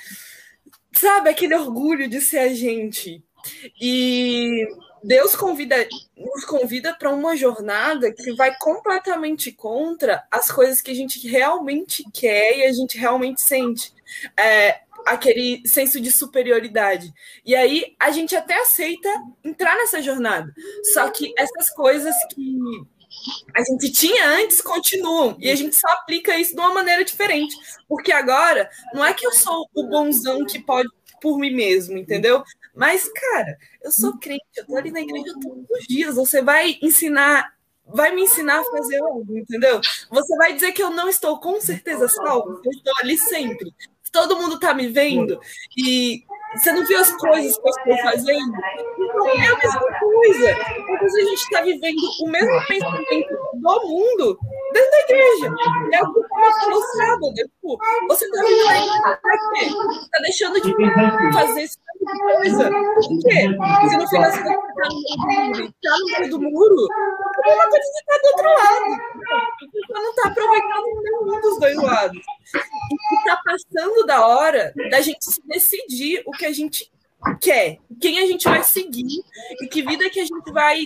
sabe, 0.92 1.30
aquele 1.30 1.54
orgulho 1.54 2.08
de 2.08 2.20
ser 2.20 2.38
a 2.38 2.54
gente. 2.54 3.22
E 3.80 4.66
Deus 5.02 5.34
convida, 5.34 5.76
nos 6.16 6.44
convida 6.44 6.94
para 6.94 7.10
uma 7.10 7.36
jornada 7.36 8.12
que 8.12 8.32
vai 8.34 8.56
completamente 8.58 9.50
contra 9.52 10.26
as 10.30 10.50
coisas 10.50 10.80
que 10.80 10.90
a 10.90 10.94
gente 10.94 11.26
realmente 11.26 12.04
quer 12.12 12.58
e 12.58 12.64
a 12.64 12.72
gente 12.72 12.98
realmente 12.98 13.40
sente. 13.40 13.92
É, 14.38 14.80
aquele 15.04 15.62
senso 15.66 16.00
de 16.00 16.12
superioridade. 16.12 17.12
E 17.44 17.54
aí 17.54 17.96
a 17.98 18.10
gente 18.10 18.36
até 18.36 18.60
aceita 18.60 19.08
entrar 19.42 19.74
nessa 19.76 20.00
jornada. 20.00 20.52
Só 20.92 21.10
que 21.10 21.32
essas 21.36 21.70
coisas 21.70 22.14
que 22.32 22.56
a 23.54 23.62
gente 23.62 23.90
tinha 23.92 24.28
antes 24.28 24.60
continuam 24.60 25.36
e 25.38 25.50
a 25.50 25.54
gente 25.54 25.76
só 25.76 25.88
aplica 25.88 26.36
isso 26.36 26.54
de 26.54 26.60
uma 26.60 26.74
maneira 26.74 27.04
diferente. 27.04 27.56
Porque 27.88 28.12
agora 28.12 28.68
não 28.94 29.04
é 29.04 29.14
que 29.14 29.26
eu 29.26 29.32
sou 29.32 29.68
o 29.74 29.88
bonzão 29.88 30.44
que 30.44 30.58
pode 30.58 30.88
por 31.20 31.38
mim 31.38 31.54
mesmo, 31.54 31.96
entendeu? 31.96 32.42
Mas, 32.74 33.08
cara, 33.08 33.56
eu 33.80 33.92
sou 33.92 34.18
crente, 34.18 34.44
eu 34.56 34.66
tô 34.66 34.76
ali 34.76 34.90
na 34.90 35.00
igreja 35.00 35.32
todos 35.40 35.64
os 35.70 35.86
dias. 35.86 36.16
Você 36.16 36.42
vai 36.42 36.78
ensinar, 36.82 37.54
vai 37.86 38.14
me 38.14 38.22
ensinar 38.22 38.60
a 38.60 38.64
fazer 38.64 39.00
algo, 39.00 39.38
entendeu? 39.38 39.80
Você 40.10 40.36
vai 40.36 40.52
dizer 40.52 40.72
que 40.72 40.82
eu 40.82 40.90
não 40.90 41.08
estou 41.08 41.38
com 41.38 41.60
certeza 41.60 42.08
salvo, 42.08 42.60
eu 42.64 42.70
estou 42.72 42.92
ali 43.00 43.16
sempre. 43.16 43.72
Todo 44.10 44.36
mundo 44.36 44.58
tá 44.58 44.74
me 44.74 44.88
vendo 44.88 45.40
e 45.76 46.22
você 46.54 46.72
não 46.72 46.86
viu 46.86 47.00
as 47.00 47.10
coisas 47.16 47.58
que 47.58 47.68
eu 47.68 47.70
estou 47.70 47.98
fazendo? 47.98 48.52
Então 48.98 49.28
é 49.28 49.46
a 49.46 49.56
mesma 49.56 49.98
coisa. 49.98 50.56
Talvez 50.86 51.14
a 51.14 51.20
gente 51.20 51.34
está 51.34 51.62
vivendo 51.62 52.02
o 52.22 52.28
mesmo 52.28 52.66
pensamento 52.66 53.28
do 53.54 53.88
mundo 53.88 54.38
dentro 54.72 54.90
da 54.90 55.00
igreja. 55.00 55.54
É 55.92 56.02
o 56.02 56.12
que 56.12 56.18
eu 56.18 56.28
falou 56.60 56.82
sábado. 56.82 57.34
Tipo, 57.34 57.78
você 58.08 58.24
está 58.24 58.42
vivendo 58.42 59.22
quê? 59.52 59.66
Está 59.66 60.18
deixando 60.22 60.60
de 60.60 61.32
fazer 61.32 61.62
esse 61.62 61.76
tipo 61.76 62.12
de 62.12 62.20
coisa. 62.20 62.70
Por 62.70 63.18
quê? 63.20 63.40
Se 63.88 63.96
no 63.96 64.08
final 64.08 64.30
você 64.30 64.38
está 64.38 64.48
no 65.98 66.18
meio 66.18 66.30
do 66.30 66.40
muro, 66.40 66.88
uma 67.48 67.68
coisa 67.68 67.90
que 67.92 67.98
está 67.98 68.18
do 68.18 68.26
outro 68.28 68.48
lado. 68.48 69.02
Você 69.72 69.92
não 69.92 70.10
está 70.10 70.28
aproveitando 70.28 71.02
nenhum 71.02 71.40
dos 71.40 71.58
dois 71.58 71.76
lados. 71.76 72.22
E 72.54 73.14
está 73.16 73.40
passando 73.44 74.06
da 74.06 74.26
hora 74.26 74.72
da 74.90 75.00
gente 75.00 75.18
decidir 75.46 76.22
o 76.26 76.32
que 76.32 76.46
a 76.46 76.52
gente 76.52 76.90
quer, 77.40 77.78
quem 78.00 78.18
a 78.18 78.26
gente 78.26 78.44
vai 78.44 78.62
seguir 78.62 79.22
e 79.60 79.68
que 79.68 79.82
vida 79.82 80.10
que 80.10 80.20
a 80.20 80.24
gente 80.24 80.52
vai 80.52 80.84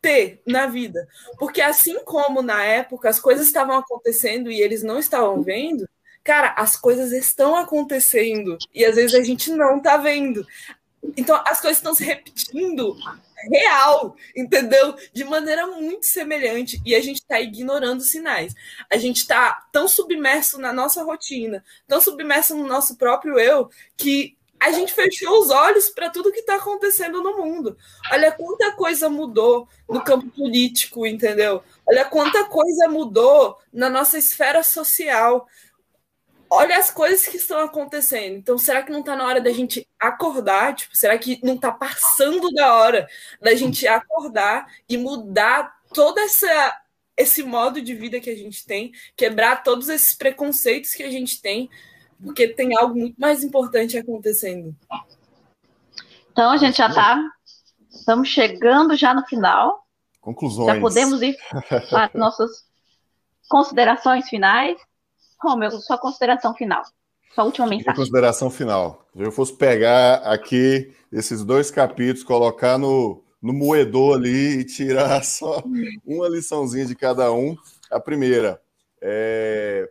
ter 0.00 0.40
na 0.46 0.66
vida. 0.66 1.08
Porque 1.38 1.60
assim 1.60 1.98
como 2.04 2.42
na 2.42 2.62
época 2.62 3.08
as 3.08 3.18
coisas 3.18 3.46
estavam 3.46 3.76
acontecendo 3.76 4.50
e 4.50 4.60
eles 4.60 4.82
não 4.82 4.98
estavam 4.98 5.42
vendo, 5.42 5.88
cara, 6.22 6.54
as 6.56 6.76
coisas 6.76 7.12
estão 7.12 7.56
acontecendo 7.56 8.58
e 8.74 8.84
às 8.84 8.96
vezes 8.96 9.14
a 9.14 9.22
gente 9.22 9.50
não 9.50 9.80
tá 9.80 9.96
vendo. 9.96 10.46
Então 11.16 11.40
as 11.46 11.60
coisas 11.60 11.78
estão 11.78 11.94
se 11.94 12.04
repetindo 12.04 12.96
real, 13.50 14.16
entendeu? 14.34 14.94
De 15.12 15.24
maneira 15.24 15.66
muito 15.66 16.06
semelhante 16.06 16.80
e 16.84 16.94
a 16.94 17.00
gente 17.00 17.16
está 17.16 17.40
ignorando 17.40 18.00
os 18.00 18.10
sinais. 18.10 18.54
A 18.90 18.96
gente 18.96 19.18
está 19.18 19.66
tão 19.72 19.86
submerso 19.88 20.58
na 20.58 20.72
nossa 20.72 21.02
rotina, 21.02 21.64
tão 21.86 22.00
submerso 22.00 22.54
no 22.54 22.66
nosso 22.66 22.96
próprio 22.96 23.38
eu 23.38 23.70
que 23.96 24.36
a 24.58 24.72
gente 24.72 24.92
fechou 24.92 25.38
os 25.40 25.50
olhos 25.50 25.90
para 25.90 26.10
tudo 26.10 26.32
que 26.32 26.40
está 26.40 26.56
acontecendo 26.56 27.22
no 27.22 27.36
mundo. 27.36 27.76
Olha 28.10 28.32
quanta 28.32 28.72
coisa 28.72 29.08
mudou 29.08 29.68
no 29.88 30.02
campo 30.02 30.28
político, 30.30 31.06
entendeu? 31.06 31.62
Olha 31.86 32.04
quanta 32.04 32.44
coisa 32.44 32.88
mudou 32.88 33.58
na 33.72 33.90
nossa 33.90 34.18
esfera 34.18 34.62
social. 34.62 35.46
Olha 36.48 36.78
as 36.78 36.90
coisas 36.90 37.26
que 37.26 37.36
estão 37.36 37.58
acontecendo. 37.60 38.36
Então, 38.36 38.56
será 38.56 38.82
que 38.82 38.92
não 38.92 39.00
está 39.00 39.16
na 39.16 39.26
hora 39.26 39.40
da 39.40 39.50
gente 39.50 39.86
acordar? 39.98 40.74
Tipo, 40.74 40.96
será 40.96 41.18
que 41.18 41.40
não 41.42 41.54
está 41.54 41.72
passando 41.72 42.50
da 42.52 42.74
hora 42.74 43.08
da 43.40 43.54
gente 43.54 43.86
acordar 43.86 44.66
e 44.88 44.96
mudar 44.96 45.76
toda 45.92 46.20
essa 46.20 46.82
esse 47.16 47.42
modo 47.42 47.80
de 47.80 47.94
vida 47.94 48.20
que 48.20 48.28
a 48.28 48.36
gente 48.36 48.66
tem, 48.66 48.92
quebrar 49.16 49.62
todos 49.62 49.88
esses 49.88 50.12
preconceitos 50.12 50.92
que 50.92 51.02
a 51.02 51.10
gente 51.10 51.40
tem 51.40 51.70
porque 52.22 52.48
tem 52.48 52.76
algo 52.76 52.94
muito 52.94 53.18
mais 53.18 53.42
importante 53.44 53.98
acontecendo. 53.98 54.74
Então 56.32 56.50
a 56.50 56.56
gente 56.56 56.76
já 56.76 56.88
está, 56.88 57.22
estamos 57.90 58.28
chegando 58.28 58.96
já 58.96 59.14
no 59.14 59.24
final. 59.26 59.86
Conclusões. 60.20 60.66
Já 60.66 60.80
podemos 60.80 61.22
ir 61.22 61.36
para 61.90 62.10
nossas 62.14 62.64
considerações 63.48 64.28
finais. 64.28 64.76
Romeu, 65.40 65.70
sua 65.72 65.98
consideração 65.98 66.54
final. 66.54 66.82
Sua 67.34 67.44
última 67.44 67.66
mensagem. 67.66 67.86
Minha 67.86 67.96
consideração 67.96 68.50
final. 68.50 69.06
Se 69.14 69.22
eu 69.22 69.32
fosse 69.32 69.54
pegar 69.54 70.16
aqui 70.24 70.92
esses 71.12 71.44
dois 71.44 71.70
capítulos, 71.70 72.24
colocar 72.24 72.78
no, 72.78 73.22
no 73.42 73.52
moedor 73.52 74.16
ali 74.16 74.60
e 74.60 74.64
tirar 74.64 75.22
só 75.24 75.62
uma 76.04 76.28
liçãozinha 76.28 76.86
de 76.86 76.94
cada 76.94 77.32
um. 77.32 77.56
A 77.90 78.00
primeira, 78.00 78.60
é, 79.00 79.88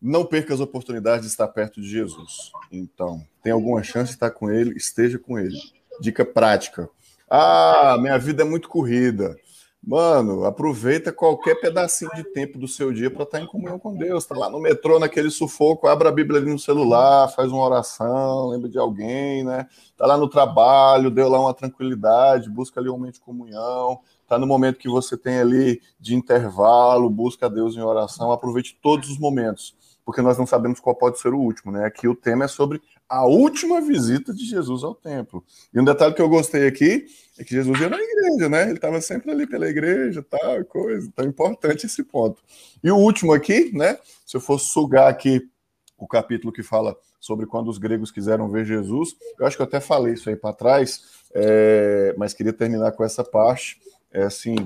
não 0.00 0.24
perca 0.24 0.54
as 0.54 0.60
oportunidades 0.60 1.22
de 1.22 1.30
estar 1.30 1.48
perto 1.48 1.80
de 1.80 1.88
Jesus. 1.88 2.50
Então, 2.70 3.22
tem 3.42 3.52
alguma 3.52 3.82
chance 3.82 4.06
de 4.06 4.16
estar 4.16 4.30
com 4.30 4.50
ele, 4.50 4.74
esteja 4.76 5.18
com 5.18 5.38
ele. 5.38 5.56
Dica 6.00 6.24
prática. 6.24 6.88
Ah, 7.28 7.96
minha 8.00 8.18
vida 8.18 8.42
é 8.42 8.46
muito 8.46 8.68
corrida. 8.68 9.36
Mano, 9.82 10.44
aproveita 10.44 11.10
qualquer 11.10 11.54
pedacinho 11.58 12.10
de 12.14 12.22
tempo 12.22 12.58
do 12.58 12.68
seu 12.68 12.92
dia 12.92 13.10
para 13.10 13.22
estar 13.22 13.40
em 13.40 13.46
comunhão 13.46 13.78
com 13.78 13.96
Deus. 13.96 14.26
Tá 14.26 14.36
lá 14.36 14.50
no 14.50 14.60
metrô, 14.60 14.98
naquele 14.98 15.30
sufoco, 15.30 15.88
abra 15.88 16.10
a 16.10 16.12
Bíblia 16.12 16.38
ali 16.38 16.50
no 16.50 16.58
celular, 16.58 17.28
faz 17.28 17.50
uma 17.50 17.64
oração, 17.64 18.48
lembra 18.48 18.68
de 18.68 18.78
alguém, 18.78 19.42
né? 19.42 19.66
Tá 19.96 20.06
lá 20.06 20.18
no 20.18 20.28
trabalho, 20.28 21.10
deu 21.10 21.30
lá 21.30 21.40
uma 21.40 21.54
tranquilidade, 21.54 22.50
busca 22.50 22.78
ali 22.78 22.90
um 22.90 22.92
momento 22.92 23.14
de 23.14 23.20
comunhão. 23.20 24.00
Tá 24.28 24.38
no 24.38 24.46
momento 24.46 24.78
que 24.78 24.88
você 24.88 25.16
tem 25.16 25.40
ali 25.40 25.80
de 25.98 26.14
intervalo, 26.14 27.08
busca 27.08 27.48
Deus 27.48 27.74
em 27.74 27.80
oração, 27.80 28.30
aproveite 28.30 28.78
todos 28.82 29.08
os 29.08 29.18
momentos 29.18 29.74
porque 30.04 30.22
nós 30.22 30.38
não 30.38 30.46
sabemos 30.46 30.80
qual 30.80 30.94
pode 30.94 31.18
ser 31.18 31.32
o 31.32 31.38
último, 31.38 31.72
né? 31.72 31.84
Aqui 31.84 32.08
o 32.08 32.14
tema 32.14 32.44
é 32.44 32.48
sobre 32.48 32.80
a 33.08 33.26
última 33.26 33.80
visita 33.80 34.32
de 34.32 34.44
Jesus 34.44 34.84
ao 34.84 34.94
templo. 34.94 35.44
E 35.72 35.80
um 35.80 35.84
detalhe 35.84 36.14
que 36.14 36.22
eu 36.22 36.28
gostei 36.28 36.66
aqui 36.66 37.06
é 37.38 37.44
que 37.44 37.54
Jesus 37.54 37.78
ia 37.80 37.88
na 37.88 37.98
igreja, 37.98 38.48
né? 38.48 38.64
Ele 38.64 38.74
estava 38.74 39.00
sempre 39.00 39.30
ali 39.30 39.46
pela 39.46 39.68
igreja, 39.68 40.24
tal, 40.28 40.64
coisa. 40.64 41.06
Então 41.06 41.24
é 41.24 41.28
importante 41.28 41.86
esse 41.86 42.02
ponto. 42.02 42.42
E 42.82 42.90
o 42.90 42.96
último 42.96 43.32
aqui, 43.32 43.70
né? 43.76 43.98
Se 44.26 44.36
eu 44.36 44.40
fosse 44.40 44.66
sugar 44.66 45.08
aqui 45.08 45.48
o 45.98 46.06
capítulo 46.06 46.52
que 46.52 46.62
fala 46.62 46.96
sobre 47.20 47.46
quando 47.46 47.68
os 47.68 47.78
gregos 47.78 48.10
quiseram 48.10 48.48
ver 48.48 48.64
Jesus, 48.64 49.14
eu 49.38 49.46
acho 49.46 49.56
que 49.56 49.62
eu 49.62 49.66
até 49.66 49.80
falei 49.80 50.14
isso 50.14 50.28
aí 50.30 50.36
para 50.36 50.54
trás, 50.54 51.02
é... 51.34 52.14
mas 52.16 52.32
queria 52.32 52.52
terminar 52.52 52.92
com 52.92 53.04
essa 53.04 53.22
parte. 53.22 53.78
É 54.10 54.22
assim, 54.22 54.56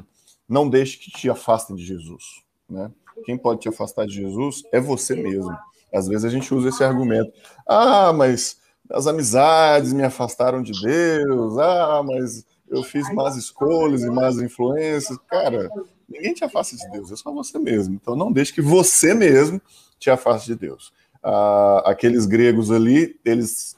não 0.49 0.69
deixe 0.69 0.99
que 0.99 1.11
te 1.11 1.29
afastem 1.29 1.75
de 1.77 1.85
Jesus, 1.85 2.43
né? 2.69 2.91
Quem 3.25 3.37
pode 3.37 3.61
te 3.61 3.69
afastar 3.69 4.07
de 4.07 4.15
Jesus 4.15 4.63
é 4.73 4.81
você 4.81 5.15
mesmo. 5.15 5.57
Às 5.93 6.09
vezes 6.09 6.25
a 6.25 6.29
gente 6.29 6.53
usa 6.53 6.69
esse 6.69 6.83
argumento. 6.83 7.33
Ah, 7.67 8.13
mas 8.13 8.59
as 8.91 9.07
amizades 9.07 9.93
me 9.93 10.03
afastaram 10.03 10.63
de 10.63 10.73
Deus. 10.81 11.59
Ah, 11.59 12.03
mas 12.05 12.45
eu 12.69 12.83
fiz 12.83 13.13
más 13.15 13.37
escolhas 13.37 14.03
e 14.03 14.11
más 14.11 14.39
influências. 14.39 15.17
Cara, 15.29 15.71
ninguém 16.09 16.35
te 16.35 16.45
afasta 16.45 16.77
de 16.77 16.91
Deus, 16.91 17.13
é 17.13 17.17
só 17.17 17.33
você 17.33 17.59
mesmo. 17.59 17.95
Então 17.95 18.17
não 18.17 18.33
deixe 18.33 18.53
que 18.53 18.63
você 18.63 19.15
mesmo 19.15 19.61
te 19.99 20.11
afaste 20.11 20.49
de 20.49 20.57
Deus. 20.57 20.93
Ah, 21.23 21.83
aqueles 21.87 22.27
gregos 22.27 22.71
ali, 22.71 23.19
eles 23.25 23.77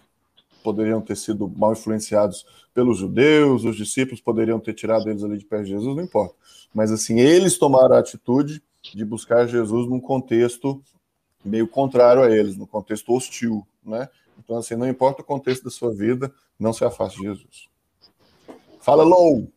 poderiam 0.64 1.00
ter 1.00 1.16
sido 1.16 1.48
mal 1.56 1.72
influenciados 1.72 2.44
pelos 2.74 2.98
judeus, 2.98 3.64
os 3.64 3.76
discípulos 3.76 4.20
poderiam 4.20 4.58
ter 4.58 4.74
tirado 4.74 5.08
eles 5.08 5.22
ali 5.22 5.38
de 5.38 5.44
perto 5.44 5.64
de 5.64 5.70
Jesus, 5.70 5.96
não 5.96 6.02
importa. 6.02 6.34
Mas 6.74 6.90
assim, 6.90 7.20
eles 7.20 7.56
tomaram 7.56 7.94
a 7.94 8.00
atitude 8.00 8.62
de 8.94 9.04
buscar 9.04 9.46
Jesus 9.46 9.88
num 9.88 10.00
contexto 10.00 10.82
meio 11.44 11.68
contrário 11.68 12.22
a 12.22 12.30
eles, 12.30 12.56
no 12.56 12.66
contexto 12.66 13.12
hostil, 13.12 13.66
né? 13.84 14.08
Então, 14.38 14.58
assim, 14.58 14.74
não 14.74 14.88
importa 14.88 15.22
o 15.22 15.24
contexto 15.24 15.64
da 15.64 15.70
sua 15.70 15.94
vida, 15.94 16.32
não 16.58 16.72
se 16.72 16.84
afaste 16.84 17.18
de 17.18 17.24
Jesus. 17.24 17.68
Fala, 18.80 19.02
Lou! 19.02 19.50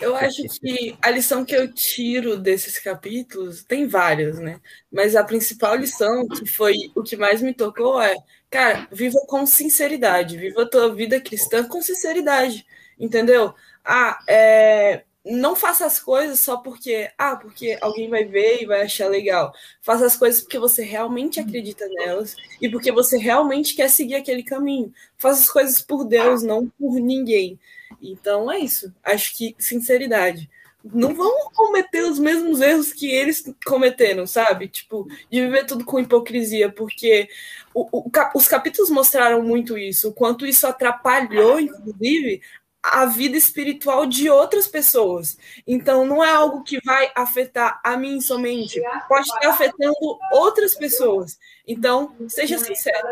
Eu 0.00 0.16
acho 0.16 0.42
que 0.60 0.96
a 1.00 1.10
lição 1.10 1.44
que 1.44 1.54
eu 1.54 1.72
tiro 1.72 2.36
desses 2.36 2.78
capítulos, 2.78 3.62
tem 3.62 3.86
várias, 3.86 4.38
né? 4.38 4.60
Mas 4.90 5.14
a 5.14 5.22
principal 5.22 5.76
lição, 5.76 6.26
que 6.26 6.44
foi 6.46 6.74
o 6.94 7.02
que 7.02 7.16
mais 7.16 7.40
me 7.40 7.54
tocou, 7.54 8.00
é, 8.00 8.14
cara, 8.50 8.88
viva 8.90 9.18
com 9.28 9.46
sinceridade, 9.46 10.36
viva 10.36 10.62
a 10.62 10.68
tua 10.68 10.92
vida 10.92 11.20
cristã 11.20 11.64
com 11.64 11.80
sinceridade, 11.80 12.66
entendeu? 12.98 13.54
Ah, 13.84 14.18
é, 14.28 15.04
não 15.24 15.54
faça 15.54 15.84
as 15.84 16.00
coisas 16.00 16.40
só 16.40 16.56
porque, 16.56 17.10
ah, 17.18 17.36
porque 17.36 17.76
alguém 17.80 18.08
vai 18.08 18.24
ver 18.24 18.62
e 18.62 18.66
vai 18.66 18.82
achar 18.82 19.08
legal. 19.08 19.52
Faça 19.82 20.06
as 20.06 20.16
coisas 20.16 20.40
porque 20.40 20.58
você 20.58 20.82
realmente 20.82 21.38
acredita 21.38 21.86
nelas 21.88 22.34
e 22.60 22.68
porque 22.68 22.90
você 22.90 23.18
realmente 23.18 23.74
quer 23.74 23.88
seguir 23.88 24.14
aquele 24.14 24.42
caminho. 24.42 24.92
Faça 25.18 25.40
as 25.40 25.50
coisas 25.50 25.82
por 25.82 26.04
Deus, 26.04 26.42
não 26.42 26.68
por 26.68 26.94
ninguém. 26.94 27.58
Então 28.00 28.50
é 28.50 28.58
isso. 28.58 28.92
Acho 29.04 29.36
que 29.36 29.54
sinceridade. 29.58 30.48
Não 30.82 31.14
vão 31.14 31.50
cometer 31.52 32.02
os 32.04 32.18
mesmos 32.18 32.62
erros 32.62 32.90
que 32.90 33.10
eles 33.10 33.44
cometeram, 33.66 34.26
sabe? 34.26 34.66
Tipo, 34.66 35.06
de 35.30 35.42
viver 35.42 35.66
tudo 35.66 35.84
com 35.84 36.00
hipocrisia, 36.00 36.72
porque 36.72 37.28
o, 37.74 37.86
o, 37.98 38.10
os 38.34 38.48
capítulos 38.48 38.88
mostraram 38.88 39.42
muito 39.42 39.76
isso, 39.76 40.08
o 40.08 40.12
quanto 40.14 40.46
isso 40.46 40.66
atrapalhou, 40.66 41.60
inclusive, 41.60 42.40
a 42.82 43.04
vida 43.04 43.36
espiritual 43.36 44.06
de 44.06 44.30
outras 44.30 44.66
pessoas. 44.66 45.36
Então, 45.66 46.04
não 46.04 46.24
é 46.24 46.30
algo 46.30 46.62
que 46.62 46.80
vai 46.84 47.10
afetar 47.14 47.80
a 47.84 47.96
mim 47.96 48.20
somente, 48.20 48.80
pode 49.08 49.28
estar 49.28 49.48
afetando 49.48 50.18
outras 50.32 50.74
pessoas. 50.74 51.38
Então, 51.66 52.14
seja 52.28 52.58
sincero. 52.58 53.08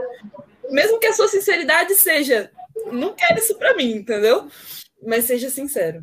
Mesmo 0.70 0.98
que 0.98 1.07
a 1.07 1.12
sua 1.12 1.28
sinceridade 1.28 1.94
seja, 1.94 2.50
não 2.90 3.12
quero 3.14 3.38
isso 3.38 3.57
para 3.57 3.74
mim, 3.76 3.92
entendeu? 3.92 4.48
Mas 5.07 5.24
seja 5.24 5.50
sincero. 5.50 6.02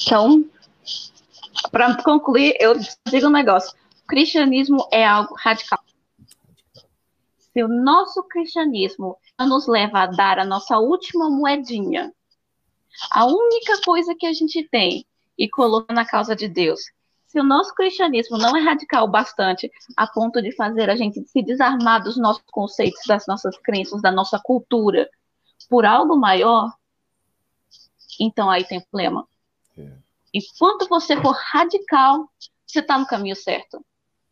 Então, 0.00 0.44
para 1.70 2.02
concluir, 2.02 2.56
eu 2.58 2.74
digo 3.08 3.28
um 3.28 3.30
negócio: 3.30 3.72
o 4.02 4.06
cristianismo 4.06 4.86
é 4.92 5.06
algo 5.06 5.34
radical. 5.38 5.82
Se 7.54 7.62
o 7.62 7.68
nosso 7.68 8.20
cristianismo 8.24 9.16
nos 9.38 9.68
leva 9.68 10.00
a 10.00 10.06
dar 10.06 10.40
a 10.40 10.44
nossa 10.44 10.76
última 10.78 11.30
moedinha, 11.30 12.12
a 13.12 13.24
única 13.26 13.80
coisa 13.84 14.12
que 14.12 14.26
a 14.26 14.32
gente 14.32 14.68
tem 14.68 15.06
e 15.38 15.48
coloca 15.48 15.94
na 15.94 16.04
causa 16.04 16.34
de 16.34 16.48
Deus. 16.48 16.80
Se 17.28 17.38
o 17.38 17.44
nosso 17.44 17.72
cristianismo 17.74 18.38
não 18.38 18.56
é 18.56 18.60
radical 18.60 19.06
bastante 19.06 19.70
a 19.96 20.04
ponto 20.04 20.42
de 20.42 20.50
fazer 20.56 20.90
a 20.90 20.96
gente 20.96 21.24
se 21.28 21.42
desarmar 21.42 22.02
dos 22.02 22.16
nossos 22.16 22.44
conceitos, 22.50 23.00
das 23.06 23.24
nossas 23.28 23.56
crenças, 23.58 24.02
da 24.02 24.10
nossa 24.10 24.40
cultura, 24.42 25.08
por 25.70 25.86
algo 25.86 26.16
maior, 26.16 26.72
então 28.18 28.50
aí 28.50 28.64
tem 28.64 28.80
problema. 28.80 29.28
É. 29.78 29.92
Enquanto 30.32 30.88
você 30.88 31.20
for 31.20 31.36
radical, 31.36 32.28
você 32.66 32.80
está 32.80 32.98
no 32.98 33.06
caminho 33.06 33.36
certo. 33.36 33.84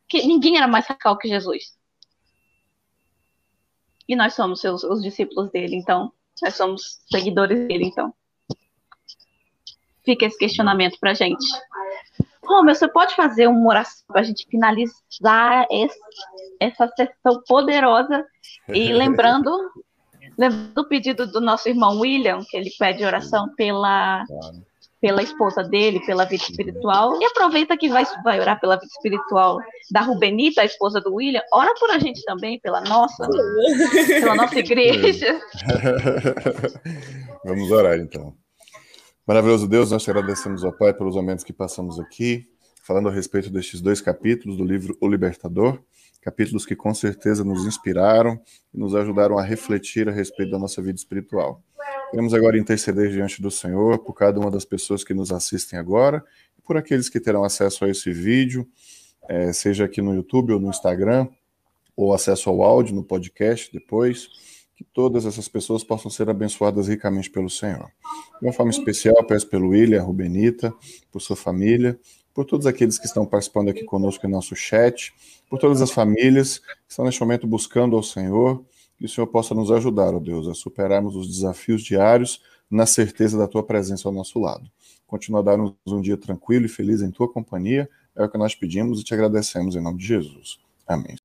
Porque 0.02 0.26
ninguém 0.26 0.56
era 0.56 0.66
mais 0.66 0.86
radical 0.86 1.16
que 1.16 1.28
Jesus. 1.28 1.80
E 4.08 4.16
nós 4.16 4.34
somos 4.34 4.60
seus, 4.60 4.82
os 4.84 5.02
discípulos 5.02 5.50
dele, 5.50 5.76
então. 5.76 6.12
Nós 6.42 6.54
somos 6.54 7.00
seguidores 7.10 7.66
dele, 7.66 7.84
então. 7.84 8.12
Fica 10.04 10.26
esse 10.26 10.38
questionamento 10.38 10.98
pra 10.98 11.14
gente. 11.14 11.44
Romeu, 12.44 12.74
você 12.74 12.88
pode 12.88 13.14
fazer 13.14 13.46
uma 13.46 13.68
oração 13.68 14.04
para 14.08 14.20
a 14.20 14.24
gente 14.24 14.46
finalizar 14.48 15.66
esse, 15.70 15.98
essa 16.58 16.88
sessão 16.88 17.42
poderosa? 17.46 18.26
E 18.68 18.90
lembrando 18.92 19.50
Lembra 20.38 20.58
do 20.74 20.88
pedido 20.88 21.26
do 21.26 21.40
nosso 21.40 21.68
irmão 21.68 22.00
William, 22.00 22.42
que 22.48 22.56
ele 22.56 22.70
pede 22.78 23.04
oração 23.04 23.54
pela, 23.54 24.24
pela 25.02 25.20
esposa 25.20 25.64
dele, 25.64 25.98
pela 26.06 26.24
vida 26.24 26.44
espiritual. 26.44 27.20
E 27.20 27.24
aproveita 27.24 27.76
que 27.76 27.88
vai, 27.88 28.04
vai 28.22 28.40
orar 28.40 28.60
pela 28.60 28.76
vida 28.76 28.86
espiritual 28.86 29.58
da 29.90 30.00
Rubenita, 30.00 30.62
a 30.62 30.64
esposa 30.64 31.00
do 31.00 31.14
William. 31.14 31.42
Ora 31.52 31.74
por 31.74 31.90
a 31.90 31.98
gente 31.98 32.24
também, 32.24 32.60
pela 32.60 32.80
nossa, 32.82 33.28
pela 34.06 34.36
nossa 34.36 34.60
igreja. 34.60 35.40
Vamos 37.44 37.68
orar 37.72 37.98
então. 37.98 38.32
Maravilhoso 39.26 39.66
Deus, 39.66 39.90
nós 39.90 40.04
te 40.04 40.10
agradecemos, 40.10 40.62
ó 40.62 40.70
Pai, 40.70 40.94
pelos 40.94 41.16
momentos 41.16 41.44
que 41.44 41.52
passamos 41.52 41.98
aqui, 41.98 42.46
falando 42.84 43.08
a 43.08 43.12
respeito 43.12 43.50
destes 43.50 43.80
dois 43.80 44.00
capítulos 44.00 44.56
do 44.56 44.64
livro 44.64 44.96
O 45.00 45.08
Libertador 45.08 45.80
capítulos 46.22 46.64
que 46.64 46.76
com 46.76 46.94
certeza 46.94 47.42
nos 47.42 47.66
inspiraram 47.66 48.40
e 48.72 48.78
nos 48.78 48.94
ajudaram 48.94 49.36
a 49.36 49.42
refletir 49.42 50.08
a 50.08 50.12
respeito 50.12 50.52
da 50.52 50.58
nossa 50.58 50.80
vida 50.80 50.96
espiritual. 50.96 51.60
Queremos 52.12 52.34
agora 52.34 52.58
interceder 52.58 53.10
diante 53.10 53.40
do 53.40 53.50
Senhor 53.50 53.98
por 54.00 54.12
cada 54.12 54.38
uma 54.38 54.50
das 54.50 54.66
pessoas 54.66 55.02
que 55.02 55.14
nos 55.14 55.32
assistem 55.32 55.78
agora 55.78 56.22
e 56.58 56.60
por 56.60 56.76
aqueles 56.76 57.08
que 57.08 57.18
terão 57.18 57.42
acesso 57.42 57.86
a 57.86 57.88
esse 57.88 58.12
vídeo, 58.12 58.68
é, 59.26 59.50
seja 59.50 59.86
aqui 59.86 60.02
no 60.02 60.14
YouTube 60.14 60.52
ou 60.52 60.60
no 60.60 60.68
Instagram, 60.68 61.26
ou 61.96 62.12
acesso 62.12 62.50
ao 62.50 62.62
áudio 62.62 62.94
no 62.94 63.02
podcast 63.02 63.72
depois, 63.72 64.28
que 64.76 64.84
todas 64.84 65.24
essas 65.24 65.48
pessoas 65.48 65.82
possam 65.82 66.10
ser 66.10 66.28
abençoadas 66.28 66.86
ricamente 66.86 67.30
pelo 67.30 67.48
Senhor. 67.48 67.90
De 68.38 68.46
uma 68.46 68.52
forma 68.52 68.70
especial, 68.70 69.24
peço 69.24 69.48
pelo 69.48 69.70
William, 69.70 70.02
Rubenita, 70.02 70.70
por 71.10 71.22
sua 71.22 71.34
família, 71.34 71.98
por 72.34 72.44
todos 72.44 72.66
aqueles 72.66 72.98
que 72.98 73.06
estão 73.06 73.24
participando 73.24 73.70
aqui 73.70 73.84
conosco 73.84 74.26
em 74.26 74.30
nosso 74.30 74.54
chat, 74.54 75.14
por 75.48 75.58
todas 75.58 75.80
as 75.80 75.90
famílias 75.90 76.58
que 76.58 76.66
estão 76.90 77.06
neste 77.06 77.22
momento 77.22 77.46
buscando 77.46 77.96
ao 77.96 78.02
Senhor, 78.02 78.62
que 79.02 79.06
o 79.06 79.08
Senhor 79.08 79.26
possa 79.26 79.52
nos 79.52 79.72
ajudar, 79.72 80.14
ó 80.14 80.20
Deus, 80.20 80.46
a 80.46 80.54
superarmos 80.54 81.16
os 81.16 81.26
desafios 81.26 81.82
diários 81.82 82.40
na 82.70 82.86
certeza 82.86 83.36
da 83.36 83.48
tua 83.48 83.64
presença 83.64 84.08
ao 84.08 84.14
nosso 84.14 84.38
lado. 84.38 84.70
Continua 85.06 85.40
a 85.40 85.42
dar-nos 85.42 85.74
um 85.88 86.00
dia 86.00 86.16
tranquilo 86.16 86.66
e 86.66 86.68
feliz 86.68 87.02
em 87.02 87.10
tua 87.10 87.28
companhia, 87.28 87.90
é 88.14 88.24
o 88.24 88.28
que 88.28 88.38
nós 88.38 88.54
pedimos 88.54 89.00
e 89.00 89.04
te 89.04 89.12
agradecemos 89.12 89.74
em 89.74 89.80
nome 89.80 89.98
de 89.98 90.06
Jesus. 90.06 90.60
Amém. 90.86 91.16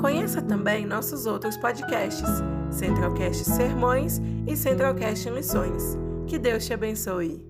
Conheça 0.00 0.42
também 0.42 0.84
nossos 0.84 1.24
outros 1.24 1.56
podcasts, 1.56 2.28
Centralcast 2.70 3.44
Sermões 3.44 4.20
e 4.46 4.54
Centralcast 4.54 5.30
Missões. 5.30 5.96
Que 6.26 6.38
Deus 6.38 6.66
te 6.66 6.74
abençoe. 6.74 7.49